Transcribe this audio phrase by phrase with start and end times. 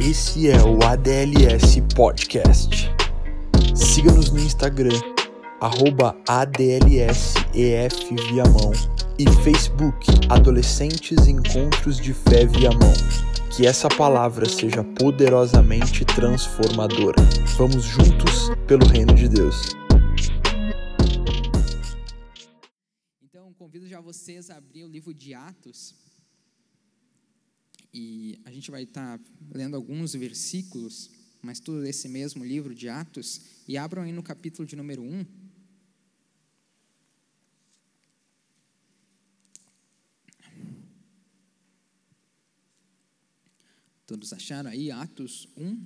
[0.00, 2.90] Esse é o ADLS Podcast.
[3.76, 4.98] Siga-nos no Instagram,
[5.60, 7.44] arroba ADLSEF
[9.18, 12.94] e Facebook Adolescentes Encontros de Fé Viamão.
[13.54, 17.22] Que essa palavra seja poderosamente transformadora.
[17.58, 19.76] Vamos juntos pelo reino de Deus.
[23.22, 25.94] Então, convido já vocês a abrir o livro de Atos.
[27.92, 29.20] E a gente vai estar
[29.52, 31.10] lendo alguns versículos,
[31.42, 33.40] mas tudo desse mesmo livro de Atos.
[33.66, 35.26] E abram aí no capítulo de número 1.
[44.06, 45.84] Todos acharam aí Atos 1?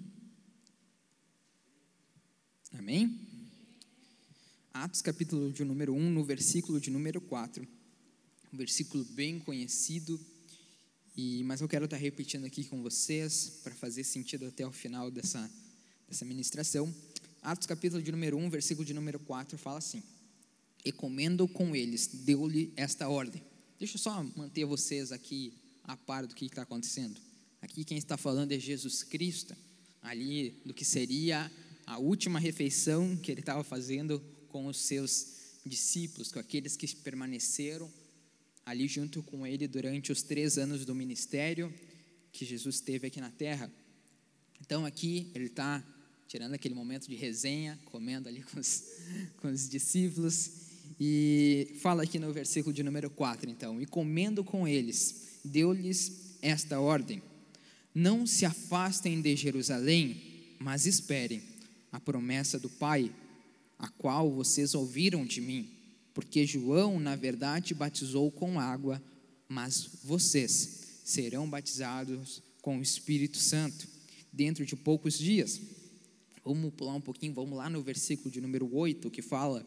[2.72, 3.18] Amém?
[4.72, 7.66] Atos capítulo de número 1, no versículo de número 4.
[8.52, 10.18] Um versículo bem conhecido,
[11.16, 15.10] e, mas eu quero estar repetindo aqui com vocês, para fazer sentido até o final
[15.10, 15.48] dessa,
[16.08, 16.92] dessa ministração.
[17.40, 20.02] Atos capítulo de número 1, versículo de número 4, fala assim:
[20.84, 23.42] E comendo com eles, deu-lhe esta ordem.
[23.78, 25.52] Deixa eu só manter vocês aqui
[25.84, 27.20] a par do que está acontecendo.
[27.62, 29.56] Aqui quem está falando é Jesus Cristo,
[30.02, 31.50] ali do que seria
[31.86, 35.34] a última refeição que ele estava fazendo com os seus
[35.64, 37.90] discípulos, com aqueles que permaneceram
[38.64, 41.72] ali junto com ele durante os três anos do ministério
[42.32, 43.70] que Jesus teve aqui na terra.
[44.60, 45.84] Então aqui ele está
[46.26, 48.82] tirando aquele momento de resenha, comendo ali com os,
[49.38, 50.50] com os discípulos,
[50.98, 56.80] e fala aqui no versículo de número 4, então, e comendo com eles, deu-lhes esta
[56.80, 57.22] ordem
[57.94, 60.20] não se afastem de Jerusalém,
[60.58, 61.40] mas esperem
[61.92, 63.14] a promessa do Pai,
[63.78, 65.70] a qual vocês ouviram de mim.
[66.14, 69.02] Porque João, na verdade, batizou com água,
[69.48, 73.86] mas vocês serão batizados com o Espírito Santo
[74.32, 75.60] dentro de poucos dias.
[76.44, 79.66] Vamos pular um pouquinho, vamos lá no versículo de número 8 que fala: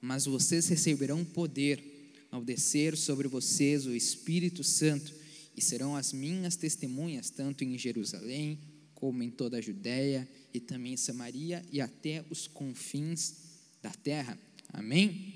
[0.00, 1.82] Mas vocês receberão poder
[2.30, 5.14] ao descer sobre vocês o Espírito Santo
[5.56, 8.58] e serão as minhas testemunhas, tanto em Jerusalém,
[8.94, 13.34] como em toda a Judéia e também em Samaria e até os confins
[13.80, 14.38] da terra.
[14.72, 15.33] Amém?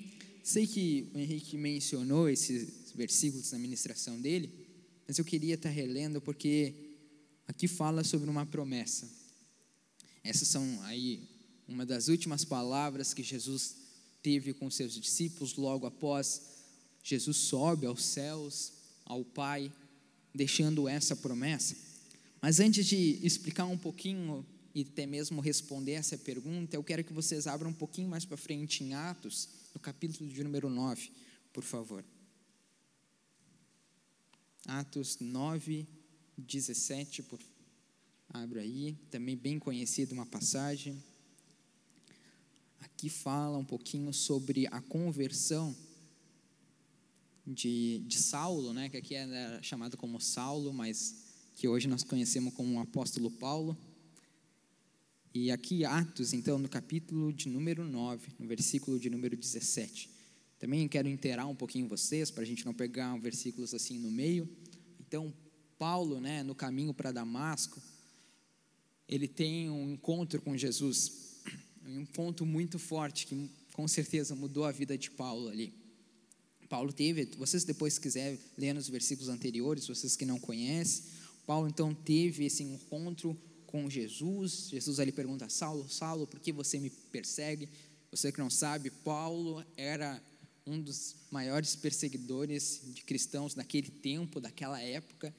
[0.49, 4.51] Sei que o Henrique mencionou esses versículos na ministração dele,
[5.07, 6.73] mas eu queria estar relendo porque
[7.47, 9.07] aqui fala sobre uma promessa.
[10.25, 11.21] Essas são aí
[11.69, 13.77] uma das últimas palavras que Jesus
[14.23, 16.41] teve com seus discípulos logo após
[17.05, 18.73] Jesus sobe aos céus,
[19.05, 19.71] ao Pai,
[20.35, 21.77] deixando essa promessa.
[22.41, 27.13] Mas antes de explicar um pouquinho e até mesmo responder essa pergunta, eu quero que
[27.13, 31.11] vocês abram um pouquinho mais para frente em Atos, no capítulo de número 9,
[31.53, 32.05] por favor.
[34.67, 35.87] Atos 9,
[36.37, 37.41] 17, por...
[38.29, 41.03] abra aí, também bem conhecida uma passagem.
[42.81, 45.75] Aqui fala um pouquinho sobre a conversão
[47.47, 51.17] de, de Saulo, né, que aqui era chamado como Saulo, mas
[51.57, 53.77] que hoje nós conhecemos como o apóstolo Paulo.
[55.35, 60.11] E aqui Atos, então, no capítulo de número 9, no versículo de número 17.
[60.59, 64.49] Também quero inteirar um pouquinho vocês, para a gente não pegar versículos assim no meio.
[64.99, 65.33] Então,
[65.79, 67.81] Paulo, né, no caminho para Damasco,
[69.07, 71.41] ele tem um encontro com Jesus,
[71.87, 75.75] um encontro muito forte, que com certeza mudou a vida de Paulo ali.
[76.69, 81.05] Paulo teve, vocês depois quiserem ler nos versículos anteriores, vocês que não conhecem,
[81.47, 83.39] Paulo então teve esse encontro
[83.69, 84.69] com Jesus.
[84.71, 87.69] Jesus ali pergunta: Saulo, Saulo, por que você me persegue?
[88.11, 90.21] Você que não sabe, Paulo era
[90.67, 95.35] um dos maiores perseguidores de cristãos naquele tempo, daquela época,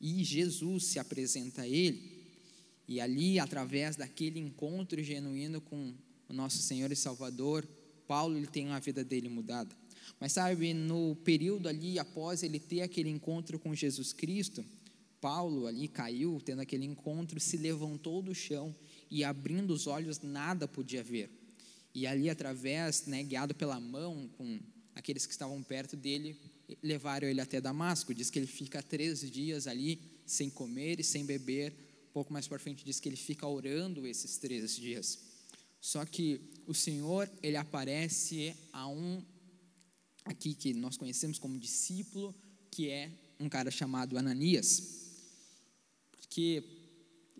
[0.00, 2.20] e Jesus se apresenta a ele.
[2.86, 5.94] E ali, através daquele encontro genuíno com
[6.28, 7.66] o nosso Senhor e Salvador,
[8.06, 9.74] Paulo ele tem a vida dele mudada.
[10.18, 14.64] Mas sabe, no período ali após ele ter aquele encontro com Jesus Cristo,
[15.20, 18.74] Paulo ali caiu, tendo aquele encontro, se levantou do chão
[19.10, 21.30] e abrindo os olhos nada podia ver.
[21.94, 24.60] E ali através, né, guiado pela mão com
[24.94, 26.36] aqueles que estavam perto dele,
[26.82, 28.14] levaram ele até Damasco.
[28.14, 31.72] Diz que ele fica três dias ali sem comer e sem beber.
[32.08, 35.18] Um pouco mais para frente diz que ele fica orando esses três dias.
[35.80, 39.22] Só que o Senhor ele aparece a um
[40.24, 42.34] aqui que nós conhecemos como discípulo,
[42.70, 44.99] que é um cara chamado Ananias.
[46.30, 46.62] Porque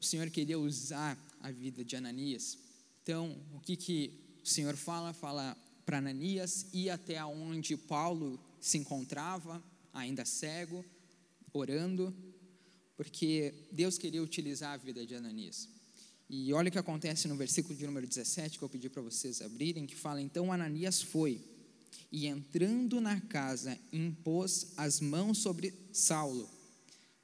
[0.00, 2.58] o Senhor queria usar a vida de Ananias.
[3.04, 5.12] Então, o que, que o Senhor fala?
[5.12, 5.56] Fala
[5.86, 9.62] para Ananias ir até onde Paulo se encontrava,
[9.94, 10.84] ainda cego,
[11.52, 12.12] orando,
[12.96, 15.68] porque Deus queria utilizar a vida de Ananias.
[16.28, 19.40] E olha o que acontece no versículo de número 17, que eu pedi para vocês
[19.40, 21.40] abrirem, que fala: Então Ananias foi,
[22.10, 26.50] e entrando na casa, impôs as mãos sobre Saulo,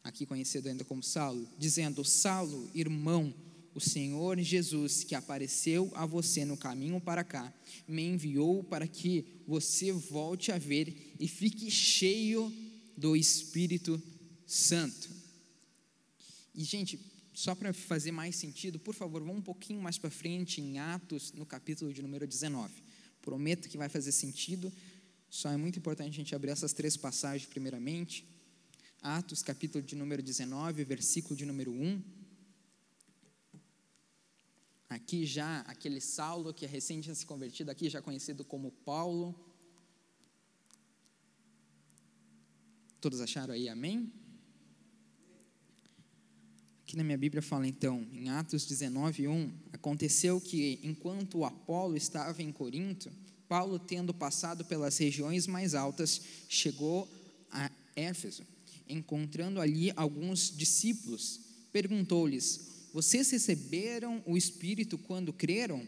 [0.06, 3.34] aqui conhecido ainda como Saulo, dizendo: Saulo, irmão,
[3.74, 7.52] o Senhor Jesus, que apareceu a você no caminho para cá,
[7.86, 12.50] me enviou para que você volte a ver e fique cheio
[12.96, 14.00] do Espírito
[14.46, 15.10] Santo.
[16.54, 16.98] E, gente,
[17.34, 21.32] só para fazer mais sentido, por favor, vamos um pouquinho mais para frente em Atos,
[21.32, 22.72] no capítulo de número 19.
[23.20, 24.72] Prometo que vai fazer sentido,
[25.28, 28.24] só é muito importante a gente abrir essas três passagens primeiramente.
[29.06, 32.02] Atos, capítulo de número 19, versículo de número 1.
[34.88, 39.32] Aqui já, aquele Saulo que é recente se convertido, aqui já conhecido como Paulo.
[43.00, 44.12] Todos acharam aí, amém?
[46.82, 52.42] Aqui na minha Bíblia fala então, em Atos 19, 1, aconteceu que enquanto Apolo estava
[52.42, 53.12] em Corinto,
[53.48, 57.08] Paulo, tendo passado pelas regiões mais altas, chegou
[57.52, 58.55] a Éfeso.
[58.88, 61.40] Encontrando ali alguns discípulos,
[61.72, 65.86] perguntou-lhes: Vocês receberam o Espírito quando creram?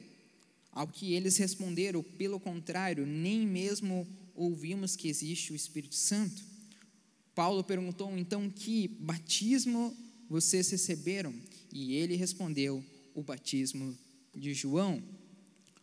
[0.73, 6.43] Ao que eles responderam: Pelo contrário, nem mesmo ouvimos que existe o Espírito Santo.
[7.35, 9.97] Paulo perguntou então: Que batismo
[10.29, 11.35] vocês receberam?
[11.73, 12.85] E ele respondeu:
[13.15, 13.97] O batismo
[14.35, 15.03] de João.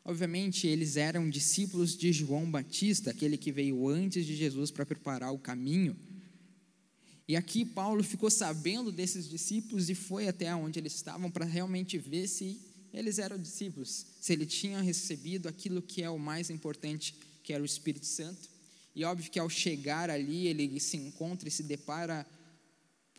[0.04, 5.34] Obviamente, eles eram discípulos de João Batista, aquele que veio antes de Jesus para preparar
[5.34, 5.96] o caminho.
[7.28, 11.98] E aqui Paulo ficou sabendo desses discípulos e foi até onde eles estavam para realmente
[11.98, 12.62] ver se
[12.94, 17.62] eles eram discípulos, se eles tinham recebido aquilo que é o mais importante, que era
[17.62, 18.50] o Espírito Santo.
[18.96, 22.26] E óbvio que ao chegar ali, ele se encontra e se depara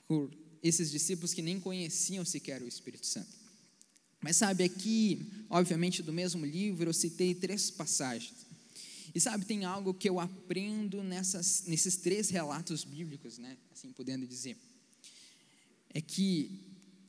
[0.06, 0.32] por
[0.62, 3.36] esses discípulos que nem conheciam sequer o Espírito Santo.
[4.22, 8.45] Mas sabe, aqui, obviamente, do mesmo livro, eu citei três passagens.
[9.16, 13.56] E sabe, tem algo que eu aprendo nessas, nesses três relatos bíblicos, né?
[13.72, 14.58] Assim podendo dizer.
[15.88, 16.60] É que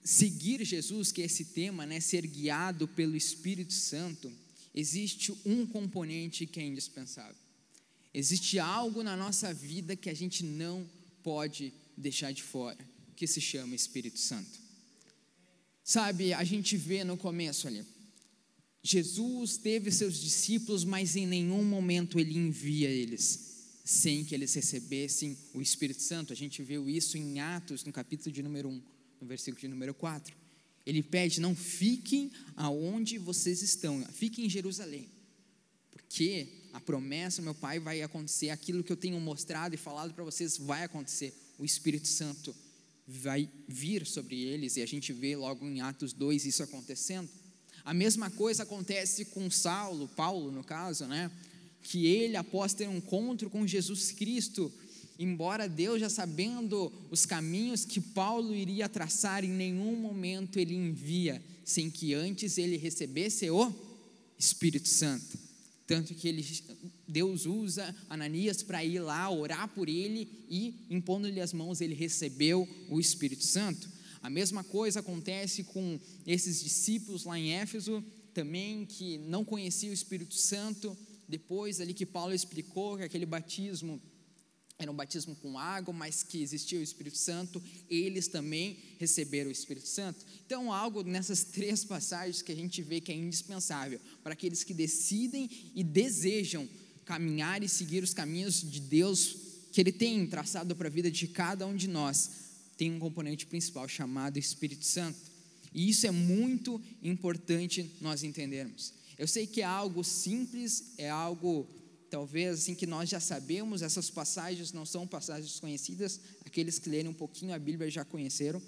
[0.05, 1.99] seguir Jesus, que é esse tema, né?
[1.99, 4.31] Ser guiado pelo Espírito Santo,
[4.73, 7.35] existe um componente que é indispensável.
[8.13, 10.89] Existe algo na nossa vida que a gente não
[11.21, 12.77] pode deixar de fora
[13.17, 14.61] que se chama Espírito Santo.
[15.83, 17.83] Sabe, a gente vê no começo ali,
[18.83, 23.47] Jesus teve seus discípulos, mas em nenhum momento ele envia eles
[23.87, 26.33] sem que eles recebessem o Espírito Santo.
[26.33, 28.83] A gente viu isso em Atos, no capítulo de número 1,
[29.21, 30.35] no versículo de número 4.
[30.85, 35.07] Ele pede: não fiquem aonde vocês estão, fiquem em Jerusalém,
[35.89, 40.23] porque a promessa, meu Pai, vai acontecer, aquilo que eu tenho mostrado e falado para
[40.23, 41.33] vocês vai acontecer.
[41.57, 42.53] O Espírito Santo
[43.07, 47.29] vai vir sobre eles, e a gente vê logo em Atos 2 isso acontecendo.
[47.87, 51.31] A mesma coisa acontece com Saulo, Paulo no caso, né?
[51.81, 54.69] Que ele, após ter um encontro com Jesus Cristo,
[55.17, 61.41] embora Deus já sabendo os caminhos que Paulo iria traçar, em nenhum momento ele envia
[61.63, 63.73] sem que antes ele recebesse o
[64.37, 65.39] Espírito Santo.
[65.87, 66.45] Tanto que ele,
[67.07, 72.67] Deus usa Ananias para ir lá orar por ele e, impondo-lhe as mãos, ele recebeu
[72.89, 73.95] o Espírito Santo.
[74.27, 78.03] A mesma coisa acontece com esses discípulos lá em Éfeso,
[78.33, 80.97] também que não conheciam o Espírito Santo.
[81.29, 84.01] Depois, ali que Paulo explicou que aquele batismo
[84.77, 89.53] era um batismo com água, mas que existia o Espírito Santo, eles também receberam o
[89.53, 90.25] Espírito Santo.
[90.45, 94.73] Então, algo nessas três passagens que a gente vê que é indispensável para aqueles que
[94.73, 96.67] decidem e desejam
[97.05, 99.37] caminhar e seguir os caminhos de Deus
[99.71, 102.46] que Ele tem traçado para a vida de cada um de nós,
[102.77, 105.19] tem um componente principal chamado Espírito Santo.
[105.73, 108.93] E isso é muito importante nós entendermos.
[109.17, 111.67] Eu sei que é algo simples, é algo
[112.09, 117.09] talvez assim que nós já sabemos, essas passagens não são passagens conhecidas, aqueles que lerem
[117.09, 118.61] um pouquinho a Bíblia já conheceram,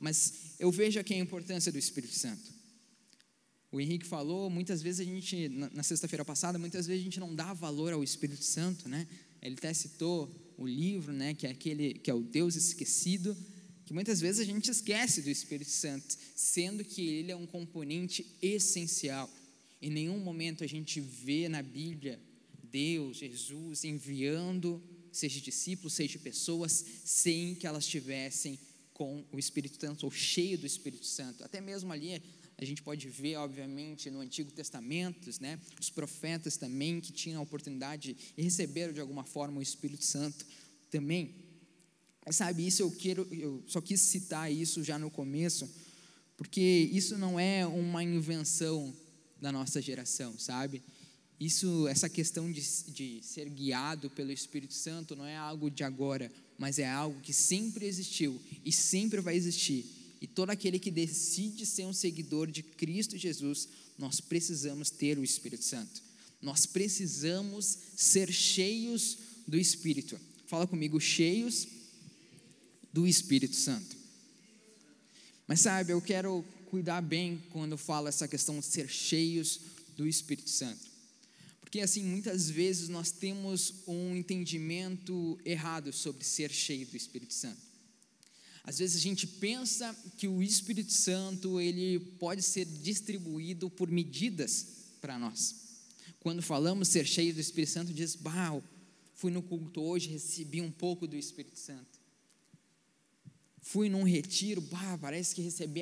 [0.00, 2.56] mas eu vejo aqui a importância do Espírito Santo.
[3.70, 7.34] O Henrique falou, muitas vezes a gente, na, sexta-feira passada, muitas vezes a gente não
[7.34, 9.06] dá valor ao Espírito Santo, né?
[9.42, 13.36] Ele até citou o livro, né, que é aquele que é o Deus esquecido,
[13.86, 18.26] que muitas vezes a gente esquece do Espírito Santo, sendo que ele é um componente
[18.42, 19.30] essencial.
[19.80, 22.20] Em nenhum momento a gente vê na Bíblia
[22.64, 28.58] Deus, Jesus, enviando, seja discípulos, seja pessoas, sem que elas tivessem
[28.92, 31.44] com o Espírito Santo, ou cheio do Espírito Santo.
[31.44, 32.20] Até mesmo ali,
[32.58, 37.42] a gente pode ver, obviamente, no Antigo Testamento, né, os profetas também que tinham a
[37.42, 40.44] oportunidade e receberam de alguma forma o Espírito Santo
[40.90, 41.45] também.
[42.30, 45.68] Sabe, isso eu quero, eu só quis citar isso já no começo,
[46.36, 46.60] porque
[46.92, 48.92] isso não é uma invenção
[49.40, 50.82] da nossa geração, sabe?
[51.38, 56.32] Isso, essa questão de, de ser guiado pelo Espírito Santo não é algo de agora,
[56.58, 59.84] mas é algo que sempre existiu e sempre vai existir.
[60.20, 63.68] E todo aquele que decide ser um seguidor de Cristo Jesus,
[63.98, 66.02] nós precisamos ter o Espírito Santo.
[66.40, 70.18] Nós precisamos ser cheios do Espírito.
[70.46, 71.68] Fala comigo, cheios
[72.96, 73.94] do Espírito Santo.
[75.46, 79.60] Mas sabe, eu quero cuidar bem quando eu falo essa questão de ser cheios
[79.94, 80.80] do Espírito Santo.
[81.60, 87.60] Porque assim, muitas vezes nós temos um entendimento errado sobre ser cheio do Espírito Santo.
[88.64, 94.68] Às vezes a gente pensa que o Espírito Santo ele pode ser distribuído por medidas
[95.02, 95.54] para nós.
[96.18, 98.58] Quando falamos ser cheio do Espírito Santo, diz: "Bah,
[99.14, 101.95] fui no culto hoje, recebi um pouco do Espírito Santo"
[103.66, 105.80] fui num retiro, bah, parece que recebi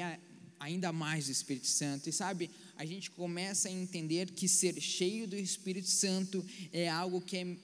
[0.59, 2.09] ainda mais do Espírito Santo.
[2.09, 7.21] E sabe, a gente começa a entender que ser cheio do Espírito Santo é algo
[7.21, 7.57] que é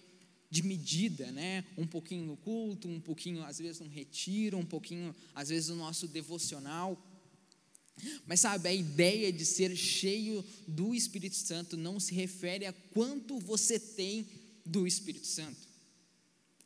[0.50, 1.64] de medida, né?
[1.78, 5.76] Um pouquinho no culto, um pouquinho às vezes no retiro, um pouquinho às vezes no
[5.76, 7.02] nosso devocional.
[8.26, 13.38] Mas sabe, a ideia de ser cheio do Espírito Santo não se refere a quanto
[13.38, 14.26] você tem
[14.66, 15.66] do Espírito Santo.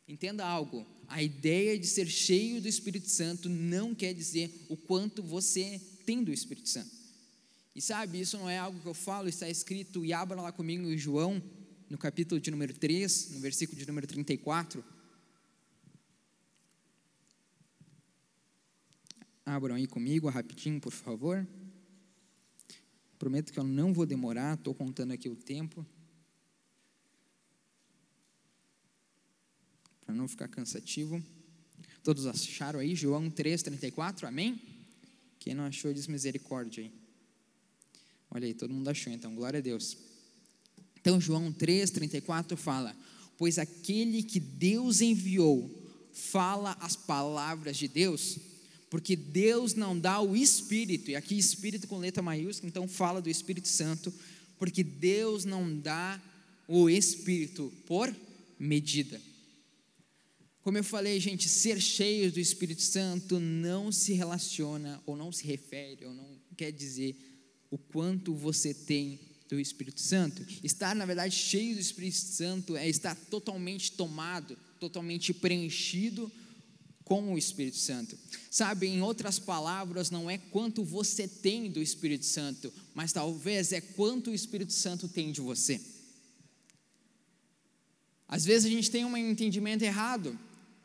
[0.07, 5.21] Entenda algo, a ideia de ser cheio do Espírito Santo não quer dizer o quanto
[5.21, 6.91] você tem do Espírito Santo.
[7.75, 10.89] E sabe, isso não é algo que eu falo, está escrito, e abra lá comigo
[10.89, 11.43] em João,
[11.89, 14.83] no capítulo de número 3, no versículo de número 34.
[19.45, 21.45] Abram aí comigo rapidinho, por favor.
[23.19, 25.85] Prometo que eu não vou demorar, estou contando aqui o tempo.
[30.05, 31.23] Para não ficar cansativo.
[32.03, 32.95] Todos acharam aí?
[32.95, 34.61] João 3,34, amém?
[35.39, 36.91] Quem não achou, diz misericórdia aí.
[38.29, 39.97] Olha aí, todo mundo achou, então, glória a Deus.
[40.99, 42.95] Então, João 3,34 fala:
[43.37, 45.83] Pois aquele que Deus enviou
[46.13, 48.37] fala as palavras de Deus,
[48.89, 53.29] porque Deus não dá o Espírito, e aqui Espírito com letra maiúscula, então fala do
[53.29, 54.13] Espírito Santo,
[54.57, 56.21] porque Deus não dá
[56.67, 58.15] o Espírito por
[58.57, 59.19] medida.
[60.65, 65.45] Como eu falei, gente, ser cheio do Espírito Santo não se relaciona, ou não se
[65.45, 67.15] refere, ou não quer dizer
[67.69, 70.43] o quanto você tem do Espírito Santo.
[70.63, 76.31] Estar, na verdade, cheio do Espírito Santo é estar totalmente tomado, totalmente preenchido
[77.03, 78.17] com o Espírito Santo.
[78.49, 83.81] Sabe, em outras palavras, não é quanto você tem do Espírito Santo, mas talvez é
[83.81, 85.79] quanto o Espírito Santo tem de você.
[88.27, 90.35] Às vezes a gente tem um entendimento errado.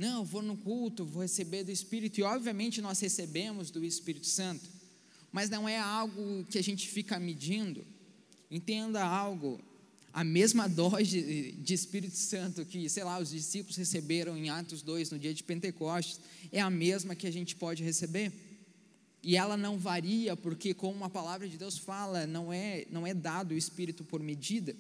[0.01, 4.67] Não, vou no culto, vou receber do Espírito, e obviamente nós recebemos do Espírito Santo,
[5.31, 7.85] mas não é algo que a gente fica medindo.
[8.51, 9.61] Entenda algo,
[10.11, 15.11] a mesma dose de Espírito Santo que, sei lá, os discípulos receberam em Atos 2,
[15.11, 16.19] no dia de Pentecostes,
[16.51, 18.33] é a mesma que a gente pode receber.
[19.23, 23.13] E ela não varia, porque, como a palavra de Deus fala, não é, não é
[23.13, 24.75] dado o Espírito por medida.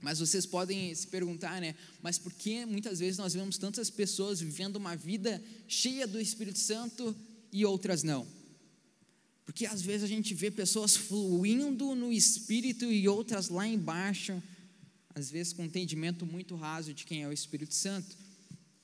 [0.00, 1.74] Mas vocês podem se perguntar, né?
[2.02, 6.58] Mas por que muitas vezes nós vemos tantas pessoas vivendo uma vida cheia do Espírito
[6.58, 7.14] Santo
[7.52, 8.26] e outras não?
[9.44, 14.42] Porque às vezes a gente vê pessoas fluindo no Espírito e outras lá embaixo,
[15.14, 18.16] às vezes com um entendimento muito raso de quem é o Espírito Santo.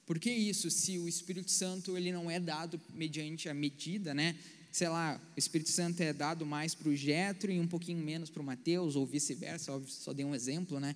[0.05, 0.71] Por que isso?
[0.71, 4.37] Se o Espírito Santo ele não é dado mediante a medida, né?
[4.77, 8.29] Sei lá, o Espírito Santo é dado mais para o Jetro e um pouquinho menos
[8.29, 10.95] para o Mateus, ou vice-versa, só dei um exemplo, né?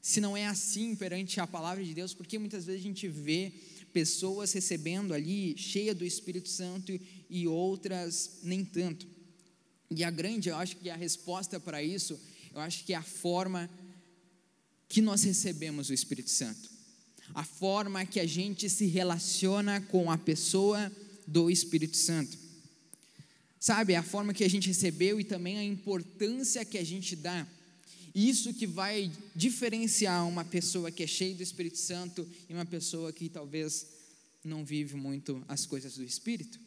[0.00, 3.52] Se não é assim perante a palavra de Deus, porque muitas vezes a gente vê
[3.92, 6.96] pessoas recebendo ali, cheia do Espírito Santo,
[7.28, 9.04] e outras nem tanto.
[9.90, 12.20] E a grande, eu acho que a resposta para isso,
[12.54, 13.68] eu acho que é a forma
[14.88, 16.70] que nós recebemos o Espírito Santo.
[17.34, 20.92] A forma que a gente se relaciona com a pessoa
[21.26, 22.46] do Espírito Santo.
[23.60, 27.46] Sabe, a forma que a gente recebeu e também a importância que a gente dá.
[28.14, 33.12] Isso que vai diferenciar uma pessoa que é cheia do Espírito Santo e uma pessoa
[33.12, 33.86] que talvez
[34.44, 36.58] não vive muito as coisas do Espírito.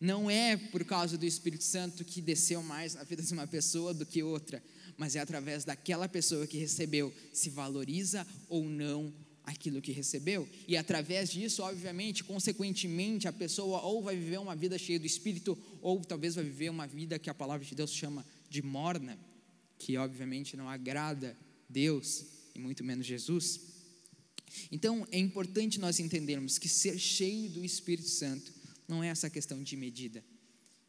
[0.00, 3.94] Não é por causa do Espírito Santo que desceu mais na vida de uma pessoa
[3.94, 4.62] do que outra,
[4.96, 9.12] mas é através daquela pessoa que recebeu, se valoriza ou não
[9.44, 10.48] aquilo que recebeu.
[10.66, 15.56] E através disso, obviamente, consequentemente, a pessoa ou vai viver uma vida cheia do Espírito,
[15.82, 19.18] ou talvez vai viver uma vida que a palavra de Deus chama de morna,
[19.78, 21.36] que obviamente não agrada
[21.68, 22.24] Deus
[22.54, 23.60] e muito menos Jesus.
[24.70, 28.52] Então, é importante nós entendermos que ser cheio do Espírito Santo
[28.86, 30.24] não é essa questão de medida.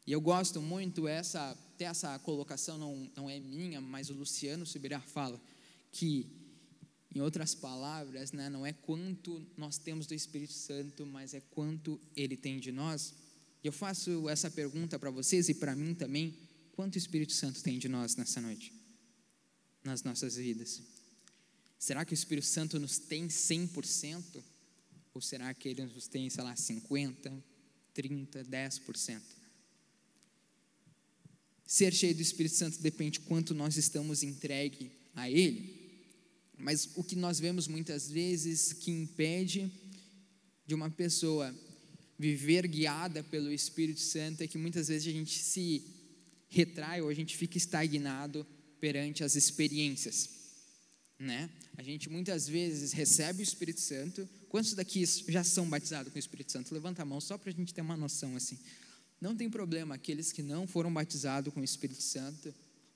[0.06, 4.64] E eu gosto muito, essa, até essa colocação não, não é minha, mas o Luciano
[4.64, 5.40] Subirá fala
[5.90, 6.26] que,
[7.16, 11.98] em outras palavras, né, não é quanto nós temos do Espírito Santo, mas é quanto
[12.14, 13.14] ele tem de nós.
[13.64, 16.36] E eu faço essa pergunta para vocês e para mim também:
[16.72, 18.70] quanto o Espírito Santo tem de nós nessa noite,
[19.82, 20.82] nas nossas vidas?
[21.78, 24.44] Será que o Espírito Santo nos tem 100%?
[25.14, 27.42] Ou será que ele nos tem, sei lá, 50%,
[27.96, 29.22] 30%, 10%?
[31.66, 35.85] Ser cheio do Espírito Santo depende quanto nós estamos entregue a Ele.
[36.56, 39.70] Mas o que nós vemos muitas vezes que impede
[40.66, 41.54] de uma pessoa
[42.18, 45.84] viver guiada pelo Espírito Santo é que muitas vezes a gente se
[46.48, 48.46] retrai ou a gente fica estagnado
[48.80, 50.30] perante as experiências,
[51.18, 51.50] né?
[51.76, 54.28] A gente muitas vezes recebe o Espírito Santo.
[54.48, 56.72] Quantos daqui já são batizados com o Espírito Santo?
[56.72, 58.58] Levanta a mão só para a gente ter uma noção assim.
[59.20, 62.54] Não tem problema, aqueles que não foram batizados com o Espírito Santo,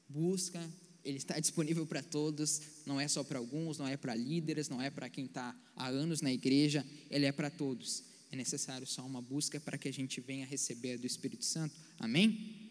[0.08, 0.60] busca,
[1.04, 4.80] ele está disponível para todos, não é só para alguns, não é para líderes, não
[4.80, 8.04] é para quem está há anos na igreja, ele é para todos.
[8.30, 11.74] É necessário só uma busca para que a gente venha receber do Espírito Santo.
[11.98, 12.70] Amém?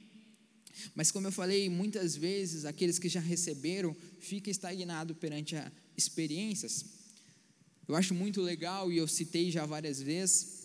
[0.96, 6.86] Mas como eu falei, muitas vezes aqueles que já receberam ficam estagnados perante as experiências.
[7.88, 10.60] Eu acho muito legal, e eu citei já várias vezes,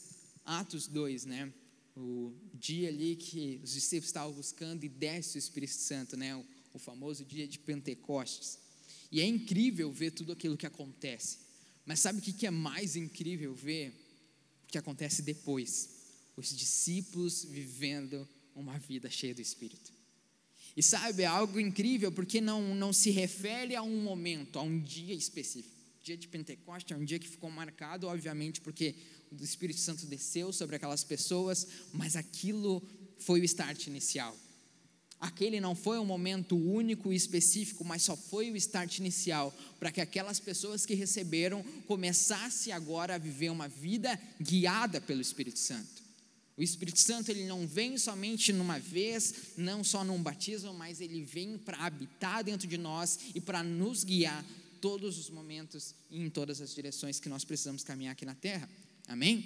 [0.45, 1.53] Atos 2, né?
[1.97, 6.37] O dia ali que os discípulos estavam buscando e desce o Espírito Santo, né?
[6.75, 8.59] O, famoso dia de Pentecostes.
[9.11, 11.39] E é incrível ver tudo aquilo que acontece.
[11.87, 13.95] Mas sabe o que é mais incrível ver?
[14.65, 15.91] O que acontece depois.
[16.37, 19.93] Os discípulos vivendo uma vida cheia do Espírito.
[20.77, 24.81] E sabe, é algo incrível porque não, não se refere a um momento, a um
[24.81, 25.75] dia específico.
[26.01, 28.97] O dia de Pentecostes é um dia que ficou marcado, obviamente, porque
[29.31, 32.83] o Espírito Santo desceu sobre aquelas pessoas, mas aquilo
[33.19, 34.37] foi o start inicial.
[35.25, 39.91] Aquele não foi um momento único e específico, mas só foi o start inicial para
[39.91, 46.03] que aquelas pessoas que receberam começassem agora a viver uma vida guiada pelo Espírito Santo.
[46.59, 51.23] O Espírito Santo ele não vem somente numa vez, não só num batismo, mas ele
[51.23, 54.45] vem para habitar dentro de nós e para nos guiar
[54.79, 58.69] todos os momentos e em todas as direções que nós precisamos caminhar aqui na terra.
[59.09, 59.43] Amém?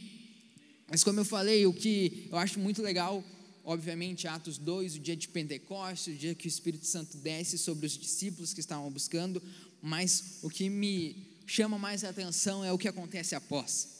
[0.89, 3.23] Mas como eu falei, o que eu acho muito legal,
[3.69, 7.87] obviamente, Atos 2, o dia de Pentecostes, o dia que o Espírito Santo desce sobre
[7.87, 9.43] os discípulos que estavam buscando,
[9.83, 13.99] mas o que me chama mais atenção é o que acontece após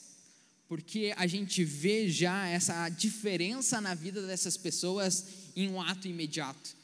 [0.69, 6.77] porque a gente vê já essa diferença na vida dessas pessoas em um ato imediato.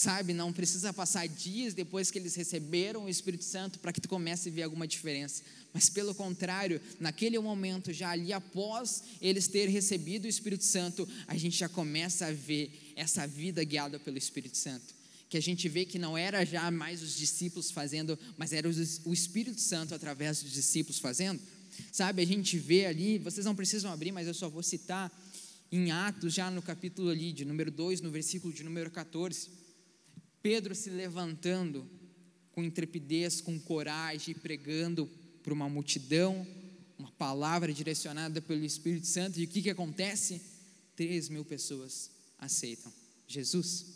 [0.00, 4.08] Sabe, não precisa passar dias depois que eles receberam o Espírito Santo para que tu
[4.08, 5.42] comece a ver alguma diferença.
[5.74, 11.36] Mas pelo contrário, naquele momento, já ali após eles terem recebido o Espírito Santo, a
[11.36, 14.94] gente já começa a ver essa vida guiada pelo Espírito Santo.
[15.28, 18.66] Que a gente vê que não era já mais os discípulos fazendo, mas era
[19.04, 21.42] o Espírito Santo através dos discípulos fazendo.
[21.92, 25.12] Sabe, a gente vê ali, vocês não precisam abrir, mas eu só vou citar
[25.70, 29.59] em Atos, já no capítulo ali de número 2, no versículo de número 14.
[30.42, 31.88] Pedro se levantando
[32.52, 35.08] com intrepidez, com coragem, pregando
[35.42, 36.46] para uma multidão,
[36.98, 40.40] uma palavra direcionada pelo Espírito Santo, e o que, que acontece?
[40.96, 42.92] Três mil pessoas aceitam
[43.26, 43.86] Jesus.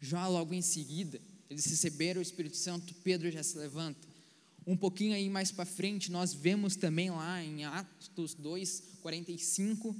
[0.00, 4.12] Já logo em seguida, eles receberam o Espírito Santo, Pedro já se levanta
[4.66, 9.96] um pouquinho aí mais para frente, nós vemos também lá em Atos 2, 45,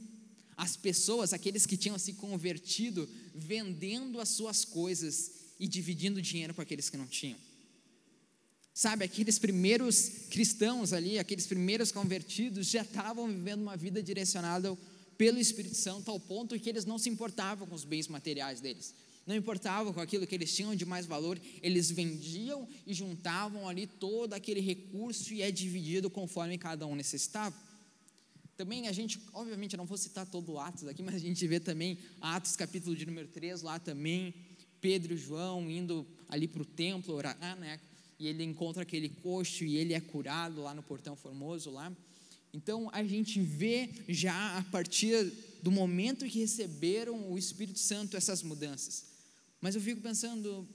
[0.56, 6.60] as pessoas, aqueles que tinham se convertido, vendendo as suas coisas e dividindo dinheiro com
[6.60, 7.38] aqueles que não tinham.
[8.74, 14.76] Sabe, aqueles primeiros cristãos ali, aqueles primeiros convertidos, já estavam vivendo uma vida direcionada
[15.18, 18.94] pelo Espírito Santo, ao ponto que eles não se importavam com os bens materiais deles
[19.26, 23.86] não importava com aquilo que eles tinham de mais valor, eles vendiam e juntavam ali
[23.86, 27.54] todo aquele recurso e é dividido conforme cada um necessitava.
[28.56, 31.46] Também a gente, obviamente, eu não vou citar todo o Atos aqui, mas a gente
[31.46, 34.34] vê também Atos capítulo de número 3, lá também,
[34.80, 37.80] Pedro e João indo ali para o templo orar, né?
[38.18, 41.92] E ele encontra aquele coxo e ele é curado lá no portão formoso lá.
[42.52, 48.42] Então a gente vê já a partir do momento que receberam o Espírito Santo essas
[48.42, 49.06] mudanças.
[49.60, 50.68] Mas eu fico pensando,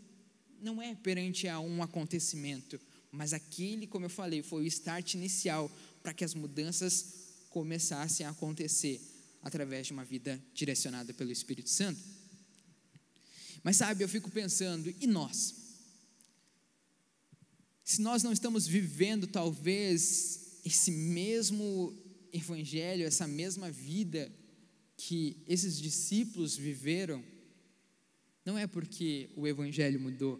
[0.61, 2.79] não é perante a um acontecimento,
[3.11, 5.69] mas aquele, como eu falei, foi o start inicial
[6.01, 7.26] para que as mudanças
[7.57, 9.01] começassem a acontecer
[9.41, 11.99] através de uma vida direcionada pelo Espírito Santo.
[13.63, 15.55] Mas sabe, eu fico pensando, e nós?
[17.83, 21.95] Se nós não estamos vivendo, talvez, esse mesmo
[22.31, 24.31] evangelho, essa mesma vida
[24.95, 27.23] que esses discípulos viveram,
[28.45, 30.39] não é porque o evangelho mudou,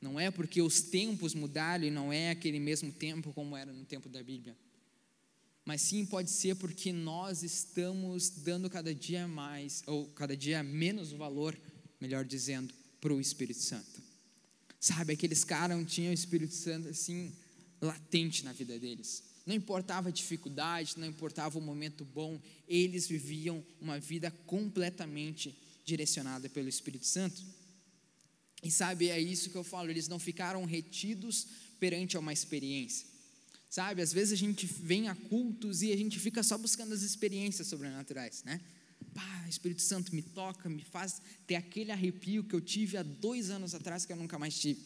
[0.00, 3.84] não é porque os tempos mudaram e não é aquele mesmo tempo como era no
[3.84, 4.56] tempo da Bíblia.
[5.64, 11.12] Mas sim pode ser porque nós estamos dando cada dia mais, ou cada dia menos
[11.12, 11.58] valor,
[12.00, 14.02] melhor dizendo, para o Espírito Santo.
[14.78, 17.32] Sabe, aqueles caras tinham o Espírito Santo assim,
[17.80, 19.22] latente na vida deles.
[19.46, 26.48] Não importava a dificuldade, não importava o momento bom, eles viviam uma vida completamente direcionada
[26.48, 27.42] pelo Espírito Santo.
[28.62, 31.46] E sabe, é isso que eu falo, eles não ficaram retidos
[31.78, 33.13] perante uma experiência.
[33.74, 37.02] Sabe, às vezes a gente vem a cultos e a gente fica só buscando as
[37.02, 38.60] experiências sobrenaturais, né?
[39.12, 43.50] Pá, Espírito Santo me toca, me faz ter aquele arrepio que eu tive há dois
[43.50, 44.80] anos atrás que eu nunca mais tive.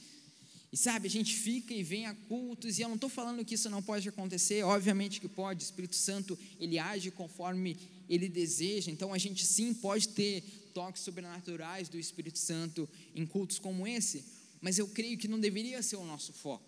[0.72, 3.56] E sabe, a gente fica e vem a cultos, e eu não estou falando que
[3.56, 7.76] isso não pode acontecer, obviamente que pode, o Espírito Santo, ele age conforme
[8.08, 10.40] ele deseja, então a gente sim pode ter
[10.72, 14.24] toques sobrenaturais do Espírito Santo em cultos como esse,
[14.62, 16.67] mas eu creio que não deveria ser o nosso foco.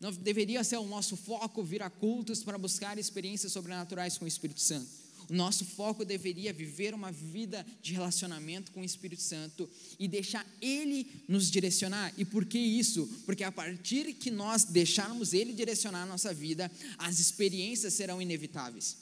[0.00, 4.28] Não deveria ser o nosso foco vir a cultos para buscar experiências sobrenaturais com o
[4.28, 4.88] Espírito Santo.
[5.28, 10.46] O nosso foco deveria viver uma vida de relacionamento com o Espírito Santo e deixar
[10.62, 12.14] Ele nos direcionar.
[12.16, 13.06] E por que isso?
[13.26, 18.96] Porque a partir que nós deixarmos Ele direcionar a nossa vida, as experiências serão inevitáveis.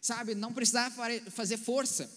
[0.00, 0.90] Sabe, não precisar
[1.30, 2.10] fazer força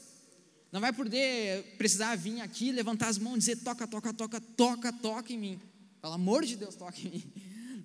[0.71, 4.93] não vai poder precisar vir aqui, levantar as mãos e dizer: toca, toca, toca, toca,
[4.93, 5.59] toca em mim.
[6.01, 7.23] Pelo amor de Deus, toca em mim.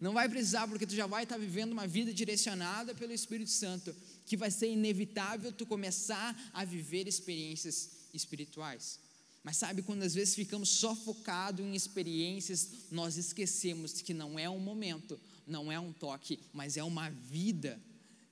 [0.04, 3.96] Não vai precisar, porque tu já vai estar vivendo uma vida direcionada pelo Espírito Santo,
[4.26, 9.00] que vai ser inevitável tu começar a viver experiências espirituais.
[9.42, 14.46] Mas sabe, quando às vezes ficamos só focados em experiências, nós esquecemos que não é
[14.46, 17.80] um momento, não é um toque, mas é uma vida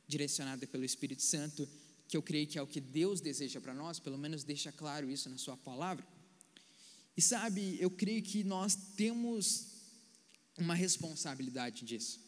[0.07, 1.67] direcionada pelo Espírito Santo
[2.07, 5.11] que eu creio que é o que Deus deseja para nós, pelo menos deixa claro
[5.11, 6.07] isso na Sua palavra.
[7.17, 9.72] E sabe, eu creio que nós temos
[10.59, 12.21] uma responsabilidade disso.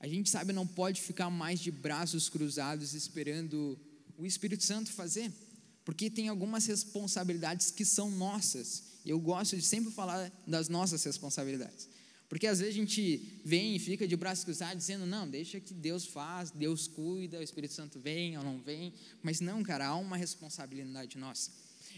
[0.00, 3.78] A gente sabe, não pode ficar mais de braços cruzados esperando
[4.18, 5.32] o Espírito Santo fazer,
[5.84, 8.84] porque tem algumas responsabilidades que são nossas.
[9.06, 11.88] Eu gosto de sempre falar das nossas responsabilidades.
[12.28, 15.74] Porque às vezes a gente vem e fica de braços cruzados dizendo, não, deixa que
[15.74, 18.94] Deus faz, Deus cuida, o Espírito Santo vem ou não vem.
[19.22, 21.50] Mas não, cara, há uma responsabilidade nossa.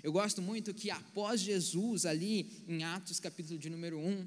[0.02, 4.26] Eu gosto muito que após Jesus, ali em Atos capítulo de número 1,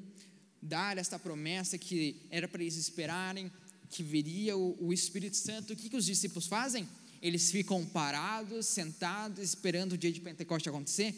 [0.61, 3.51] dar esta promessa que era para eles esperarem,
[3.89, 6.87] que viria o, o Espírito Santo, o que, que os discípulos fazem?
[7.21, 11.15] Eles ficam parados, sentados, esperando o dia de Pentecostes acontecer?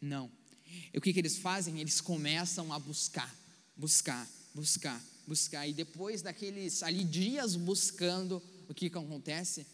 [0.00, 0.30] Não.
[0.92, 1.80] E o que, que eles fazem?
[1.80, 3.34] Eles começam a buscar
[3.80, 5.66] buscar, buscar, buscar.
[5.66, 9.66] E depois daqueles ali dias buscando, o que, que acontece?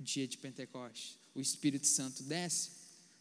[0.00, 2.70] Dia de Pentecostes, o Espírito Santo desce.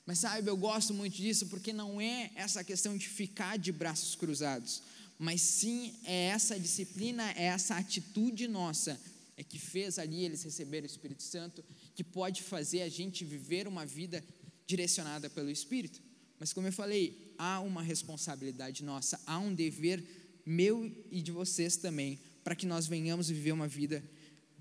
[0.06, 4.16] Mas sabe, eu gosto muito disso porque não é essa questão de ficar de braços
[4.16, 4.82] cruzados,
[5.24, 9.00] mas sim é essa disciplina, é essa atitude nossa
[9.38, 11.64] é que fez ali eles receberem o Espírito Santo,
[11.96, 14.22] que pode fazer a gente viver uma vida
[14.68, 16.02] direcionada pelo Espírito.
[16.38, 20.04] Mas como eu falei, há uma responsabilidade nossa, há um dever
[20.46, 24.04] meu e de vocês também, para que nós venhamos viver uma vida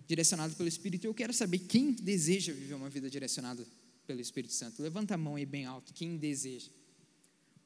[0.06, 1.04] direcionada pelo Espírito.
[1.04, 3.66] Eu quero saber quem deseja viver uma vida direcionada
[4.06, 4.80] pelo Espírito Santo.
[4.80, 6.70] Levanta a mão aí bem alto, quem deseja.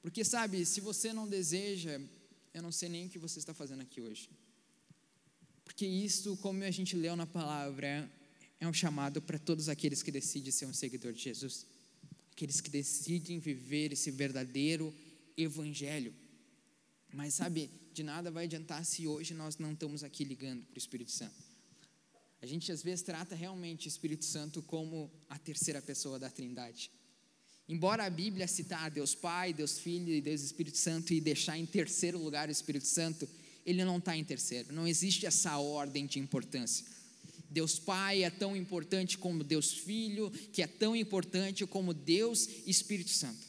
[0.00, 2.00] Porque sabe, se você não deseja,
[2.56, 4.30] eu não sei nem o que você está fazendo aqui hoje.
[5.62, 8.10] Porque isso, como a gente leu na palavra,
[8.58, 11.66] é um chamado para todos aqueles que decidem ser um seguidor de Jesus.
[12.32, 14.94] Aqueles que decidem viver esse verdadeiro
[15.36, 16.14] evangelho.
[17.12, 20.78] Mas sabe, de nada vai adiantar se hoje nós não estamos aqui ligando para o
[20.78, 21.44] Espírito Santo.
[22.40, 26.90] A gente às vezes trata realmente o Espírito Santo como a terceira pessoa da Trindade.
[27.68, 31.66] Embora a Bíblia citar Deus Pai, Deus Filho e Deus Espírito Santo e deixar em
[31.66, 33.28] terceiro lugar o Espírito Santo,
[33.64, 34.72] ele não está em terceiro.
[34.72, 36.86] Não existe essa ordem de importância.
[37.50, 43.10] Deus Pai é tão importante como Deus Filho, que é tão importante como Deus Espírito
[43.10, 43.46] Santo.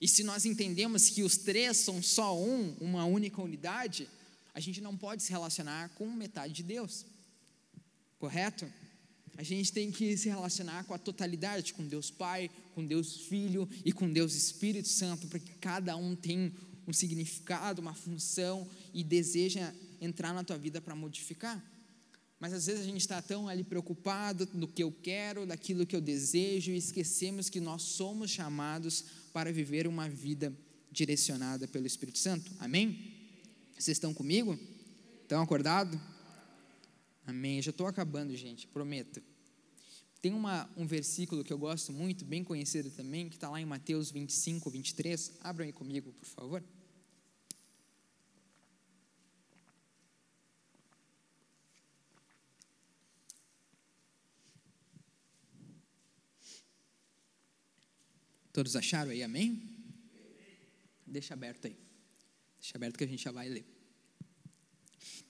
[0.00, 4.08] E se nós entendemos que os três são só um, uma única unidade,
[4.54, 7.04] a gente não pode se relacionar com metade de Deus.
[8.18, 8.66] Correto?
[9.36, 13.68] A gente tem que se relacionar com a totalidade, com Deus Pai, com Deus Filho
[13.84, 16.52] e com Deus Espírito Santo, porque cada um tem
[16.86, 21.62] um significado, uma função e deseja entrar na tua vida para modificar.
[22.38, 25.94] Mas às vezes a gente está tão ali preocupado do que eu quero, daquilo que
[25.94, 30.52] eu desejo, e esquecemos que nós somos chamados para viver uma vida
[30.90, 32.50] direcionada pelo Espírito Santo.
[32.58, 33.14] Amém?
[33.78, 34.58] Vocês estão comigo?
[35.22, 35.98] Estão acordados?
[37.26, 37.62] Amém.
[37.62, 39.22] Já estou acabando, gente, prometo.
[40.20, 43.66] Tem uma, um versículo que eu gosto muito, bem conhecido também, que está lá em
[43.66, 45.32] Mateus 25, 23.
[45.40, 46.62] Abram aí comigo, por favor.
[58.52, 59.60] Todos acharam aí, amém?
[61.06, 61.76] Deixa aberto aí.
[62.60, 63.81] Deixa aberto que a gente já vai ler.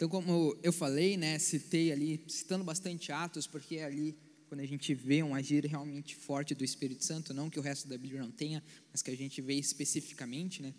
[0.02, 4.66] Então, como eu falei, né, citei ali, citando bastante Atos, porque é ali quando a
[4.66, 8.20] gente vê um agir realmente forte do Espírito Santo, não que o resto da Bíblia
[8.20, 8.60] não tenha,
[8.90, 10.74] mas que a gente vê especificamente, né?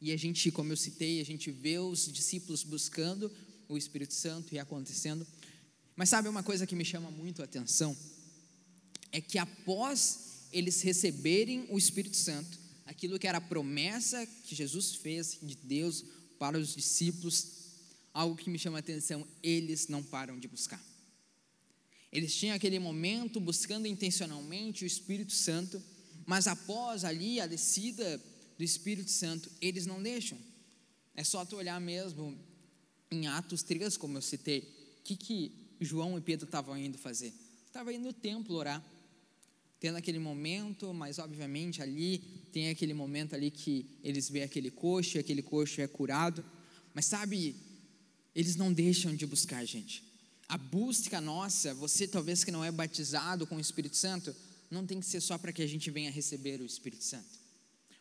[0.00, 3.30] E a gente, como eu citei, a gente vê os discípulos buscando
[3.68, 5.24] o Espírito Santo e acontecendo.
[5.94, 7.96] Mas sabe uma coisa que me chama muito a atenção?
[9.12, 14.96] É que após eles receberem o Espírito Santo, aquilo que era a promessa que Jesus
[14.96, 16.04] fez de Deus
[16.40, 17.61] para os discípulos,
[18.12, 20.82] algo que me chama a atenção, eles não param de buscar.
[22.12, 25.82] Eles tinham aquele momento buscando intencionalmente o Espírito Santo,
[26.26, 28.20] mas após ali a descida
[28.58, 30.38] do Espírito Santo, eles não deixam.
[31.14, 32.38] É só tu olhar mesmo
[33.10, 34.60] em Atos 3, como eu citei,
[35.00, 37.32] o que, que João e Pedro estavam indo fazer?
[37.66, 38.82] Estavam indo no templo orar
[39.82, 42.18] tendo aquele momento, mas obviamente ali
[42.52, 46.44] tem aquele momento ali que eles veem aquele coxo, e aquele coxo é curado.
[46.94, 47.56] Mas sabe,
[48.34, 50.02] eles não deixam de buscar, gente.
[50.48, 54.34] A busca nossa, você talvez que não é batizado com o Espírito Santo,
[54.70, 57.40] não tem que ser só para que a gente venha receber o Espírito Santo.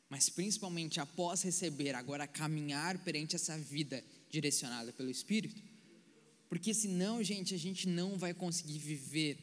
[0.09, 5.61] Mas principalmente após receber, agora caminhar perante essa vida direcionada pelo Espírito.
[6.49, 9.37] Porque senão, gente, a gente não vai conseguir viver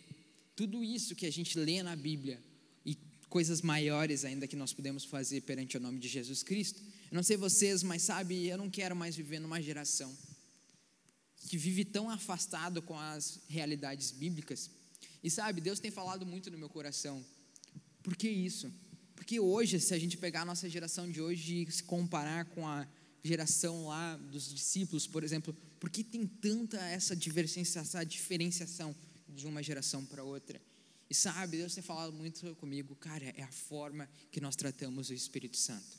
[0.54, 2.42] tudo isso que a gente lê na Bíblia
[2.84, 2.96] e
[3.28, 6.82] coisas maiores ainda que nós podemos fazer perante o nome de Jesus Cristo.
[7.10, 10.14] Eu não sei vocês, mas sabe, eu não quero mais viver numa geração
[11.46, 14.70] que vive tão afastado com as realidades bíblicas.
[15.22, 17.24] E sabe, Deus tem falado muito no meu coração.
[18.02, 18.72] Por que isso?
[19.14, 22.66] Porque hoje, se a gente pegar a nossa geração de hoje e se comparar com
[22.66, 22.86] a
[23.22, 28.94] geração lá dos discípulos, por exemplo, por que tem tanta essa divergência, essa diferenciação?
[29.38, 30.60] de uma geração para outra.
[31.08, 35.14] E sabe, Deus tem falado muito comigo, cara, é a forma que nós tratamos o
[35.14, 35.98] Espírito Santo.